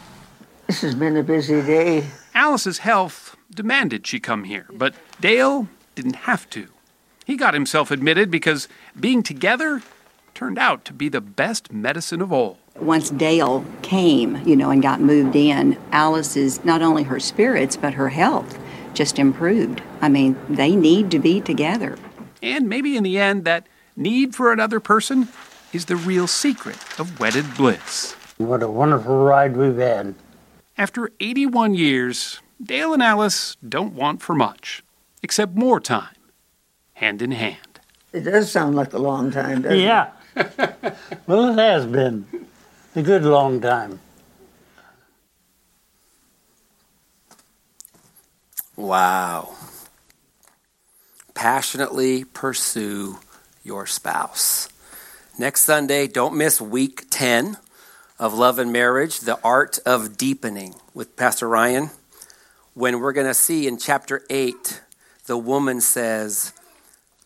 This 0.69 0.81
has 0.83 0.95
been 0.95 1.17
a 1.17 1.25
busy 1.25 1.61
day. 1.61 2.07
Alice's 2.37 2.79
health 2.79 3.37
demanded 3.53 4.07
she 4.07 4.21
come 4.21 4.45
here, 4.45 4.67
but 4.71 4.95
Dale 5.21 5.67
didn't 5.97 6.15
have 6.15 6.49
to. 6.51 6.69
He 7.27 7.37
got 7.37 7.53
himself 7.53 7.91
admitted 7.91 8.31
because 8.31 8.69
being 9.01 9.25
together 9.25 9.83
turned 10.35 10.57
out 10.57 10.85
to 10.85 10.93
be 10.93 11.09
the 11.09 11.21
best 11.21 11.73
medicine 11.73 12.21
of 12.23 12.33
all. 12.33 12.61
Once 12.77 13.11
Dale 13.11 13.65
came, 13.83 14.37
you 14.47 14.55
know, 14.55 14.71
and 14.71 14.81
got 14.81 15.01
moved 15.01 15.35
in, 15.35 15.77
Alice's 15.91 16.65
not 16.65 16.81
only 16.81 17.03
her 17.03 17.19
spirits 17.19 17.77
but 17.77 17.95
her 17.95 18.11
health 18.11 18.57
just 18.95 19.19
improved. 19.19 19.83
I 20.01 20.09
mean, 20.09 20.37
they 20.49 20.75
need 20.75 21.11
to 21.11 21.19
be 21.19 21.41
together. 21.41 21.99
And 22.43 22.69
maybe 22.69 22.97
in 22.97 23.03
the 23.03 23.19
end, 23.19 23.45
that 23.45 23.67
need 23.97 24.35
for 24.35 24.53
another 24.53 24.81
person 24.81 25.29
is 25.73 25.87
the 25.87 25.97
real 25.97 26.27
secret 26.27 26.77
of 26.99 27.19
wedded 27.21 27.57
bliss. 27.57 28.15
What 28.39 28.63
a 28.63 28.69
wonderful 28.69 29.25
ride 29.25 29.57
we've 29.57 29.77
had. 29.77 30.15
After 30.77 31.11
81 31.21 31.75
years, 31.75 32.41
Dale 32.63 32.93
and 32.93 33.03
Alice 33.03 33.57
don't 33.67 33.95
want 33.95 34.23
for 34.23 34.35
much, 34.35 34.85
except 35.23 35.55
more 35.55 35.81
time, 35.81 36.15
hand 36.95 37.21
in 37.21 37.33
hand. 37.33 37.81
It 38.13 38.21
does 38.21 38.51
sound 38.51 38.77
like 38.77 38.93
a 38.93 38.99
long 38.99 39.31
time, 39.31 39.63
doesn't 39.63 39.79
Yeah. 39.79 40.11
well, 41.27 41.51
it 41.51 41.59
has 41.59 41.87
been 41.87 42.27
a 42.95 43.03
good 43.03 43.25
long 43.25 43.61
time. 43.61 44.01
Wow. 48.79 49.57
Passionately 51.35 52.23
pursue 52.23 53.19
your 53.65 53.87
spouse. 53.87 54.69
Next 55.37 55.63
Sunday, 55.63 56.07
don't 56.07 56.37
miss 56.37 56.61
week 56.61 57.07
10 57.11 57.57
of 58.21 58.35
Love 58.35 58.61
and 58.61 58.73
Marriage, 58.73 59.19
The 59.19 59.41
Art 59.43 59.81
of 59.85 60.17
Deepening 60.17 60.77
with 60.95 61.17
Pastor 61.17 61.49
Ryan. 61.49 61.91
When 62.75 63.01
we're 63.01 63.13
going 63.13 63.27
to 63.27 63.35
see 63.35 63.67
in 63.67 63.79
chapter 63.79 64.23
8, 64.31 64.81
the 65.27 65.37
woman 65.37 65.81
says, 65.81 66.53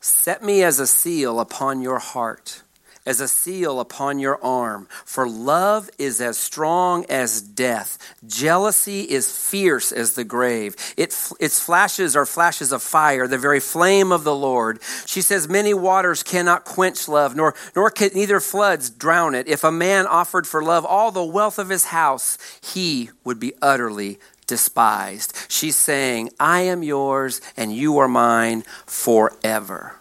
Set 0.01 0.43
me 0.43 0.63
as 0.63 0.81
a 0.81 0.87
seal 0.87 1.39
upon 1.39 1.83
your 1.83 1.99
heart, 1.99 2.62
as 3.05 3.21
a 3.21 3.29
seal 3.29 3.81
upon 3.81 4.19
your 4.19 4.43
arm. 4.45 4.87
For 5.05 5.29
love 5.29 5.91
is 5.99 6.21
as 6.21 6.39
strong 6.39 7.05
as 7.09 7.41
death. 7.41 7.99
Jealousy 8.27 9.03
is 9.03 9.37
fierce 9.37 9.93
as 9.93 10.15
the 10.15 10.25
grave. 10.25 10.77
It, 10.97 11.17
its 11.41 11.61
flashes 11.61 12.15
are 12.15 12.27
flashes 12.27 12.73
of 12.73 12.83
fire, 12.83 13.27
the 13.27 13.39
very 13.39 13.61
flame 13.61 14.13
of 14.13 14.25
the 14.25 14.35
Lord. 14.35 14.81
She 15.07 15.21
says, 15.23 15.49
Many 15.49 15.75
waters 15.75 16.23
cannot 16.23 16.65
quench 16.65 17.09
love, 17.09 17.35
nor, 17.35 17.55
nor 17.75 17.91
can 17.91 18.11
neither 18.15 18.41
floods 18.41 18.91
drown 18.91 19.35
it. 19.35 19.49
If 19.49 19.65
a 19.65 19.73
man 19.73 20.07
offered 20.07 20.47
for 20.47 20.63
love 20.63 20.85
all 20.85 21.11
the 21.11 21.25
wealth 21.25 21.59
of 21.59 21.69
his 21.69 21.87
house, 21.87 22.39
he 22.63 23.11
would 23.25 23.41
be 23.41 23.55
utterly 23.61 24.19
despised. 24.47 25.47
She's 25.49 25.77
saying, 25.77 26.31
I 26.39 26.61
am 26.61 26.83
yours 26.83 27.41
and 27.57 27.75
you 27.75 27.99
are 27.99 28.09
mine 28.09 28.63
forever. 28.87 29.97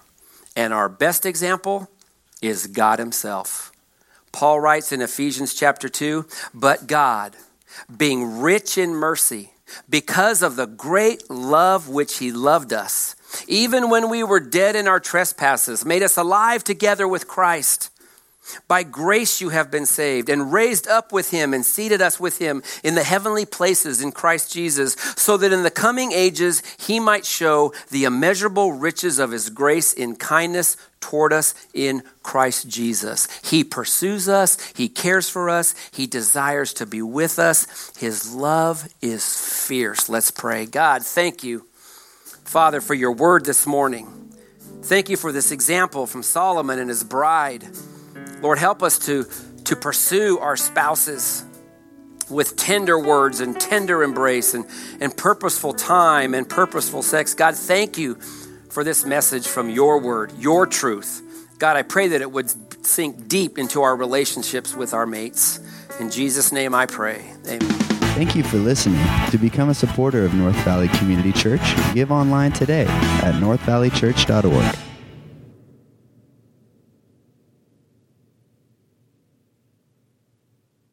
And 0.56 0.74
our 0.74 0.90
best 0.90 1.26
example 1.26 1.90
is 2.42 2.68
God 2.68 3.00
Himself. 3.00 3.72
Paul 4.32 4.60
writes 4.60 4.92
in 4.92 5.02
Ephesians 5.02 5.54
chapter 5.54 5.90
2 5.90 6.26
But 6.54 6.88
God, 6.88 7.36
being 7.96 8.40
rich 8.40 8.78
in 8.78 8.96
mercy, 8.96 9.52
because 9.90 10.42
of 10.42 10.56
the 10.56 10.68
great 10.68 11.30
love 11.30 11.88
which 11.88 12.18
He 12.18 12.32
loved 12.32 12.74
us, 12.74 13.16
even 13.48 13.90
when 13.90 14.10
we 14.10 14.24
were 14.24 14.40
dead 14.40 14.76
in 14.76 14.88
our 14.88 15.00
trespasses, 15.00 15.86
made 15.86 16.04
us 16.04 16.18
alive 16.18 16.64
together 16.64 17.08
with 17.08 17.28
Christ. 17.28 17.91
By 18.68 18.84
grace 18.84 19.40
you 19.40 19.50
have 19.50 19.70
been 19.70 19.86
saved, 19.86 20.30
and 20.30 20.52
raised 20.52 20.88
up 20.88 21.12
with 21.12 21.32
him, 21.32 21.54
and 21.54 21.66
seated 21.66 22.02
us 22.02 22.20
with 22.20 22.40
him 22.40 22.64
in 22.84 22.96
the 22.96 23.04
heavenly 23.04 23.46
places 23.46 24.02
in 24.02 24.12
Christ 24.12 24.52
Jesus, 24.52 24.96
so 25.16 25.38
that 25.38 25.54
in 25.54 25.64
the 25.64 25.72
coming 25.72 26.12
ages 26.12 26.64
he 26.80 27.00
might 27.00 27.26
show 27.26 27.74
the 27.92 28.04
immeasurable 28.04 28.74
riches 28.74 29.20
of 29.20 29.32
his 29.32 29.50
grace 29.50 29.94
in 29.94 30.16
kindness 30.16 30.76
toward 31.00 31.34
us 31.34 31.54
in 31.74 32.04
Christ 32.24 32.68
Jesus. 32.68 33.28
He 33.44 33.64
pursues 33.64 34.28
us, 34.28 34.72
he 34.76 34.90
cares 34.90 35.30
for 35.30 35.50
us, 35.50 35.76
he 35.92 36.08
desires 36.08 36.74
to 36.76 36.86
be 36.86 37.02
with 37.02 37.40
us. 37.40 37.92
His 37.98 38.34
love 38.34 38.88
is 39.02 39.66
fierce. 39.68 40.10
Let's 40.10 40.32
pray. 40.32 40.66
God, 40.66 41.04
thank 41.04 41.44
you, 41.44 41.66
Father, 42.44 42.82
for 42.82 42.94
your 42.94 43.12
word 43.12 43.46
this 43.46 43.66
morning. 43.66 44.32
Thank 44.84 45.10
you 45.10 45.18
for 45.18 45.32
this 45.32 45.52
example 45.52 46.08
from 46.08 46.24
Solomon 46.24 46.80
and 46.80 46.90
his 46.90 47.04
bride. 47.04 47.68
Lord, 48.42 48.58
help 48.58 48.82
us 48.82 49.00
to, 49.06 49.26
to 49.66 49.76
pursue 49.76 50.40
our 50.40 50.58
spouses 50.58 51.46
with 52.30 52.56
tender 52.56 52.98
words 52.98 53.40
and 53.40 53.60
tender 53.60 54.04
embrace 54.04 54.54
and, 54.54 54.66
and 55.00 55.16
purposeful 55.16 55.74
time 55.74 56.34
and 56.34 56.48
purposeful 56.48 57.02
sex. 57.02 57.34
God, 57.34 57.56
thank 57.56 57.98
you 57.98 58.16
for 58.70 58.84
this 58.84 59.06
message 59.06 59.48
from 59.48 59.70
your 59.70 60.00
word, 60.00 60.32
your 60.38 60.66
truth. 60.66 61.22
God, 61.60 61.76
I 61.76 61.84
pray 61.84 62.08
that 62.08 62.22
it 62.22 62.32
would 62.32 62.50
sink 62.86 63.28
deep 63.28 63.58
into 63.60 63.82
our 63.82 63.96
relationships 63.96 64.76
with 64.76 64.94
our 64.94 65.06
mates. 65.06 65.60
In 66.00 66.10
Jesus' 66.10 66.52
name 66.52 66.74
I 66.74 66.86
pray. 66.86 67.24
Amen. 67.46 67.60
Thank 68.16 68.36
you 68.36 68.44
for 68.44 68.58
listening. 68.58 69.06
To 69.30 69.38
become 69.38 69.70
a 69.70 69.74
supporter 69.74 70.26
of 70.26 70.34
North 70.34 70.56
Valley 70.64 70.88
Community 70.90 71.32
Church, 71.32 71.62
give 71.94 72.12
online 72.12 72.52
today 72.52 72.86
at 72.88 73.36
northvalleychurch.org. 73.36 74.91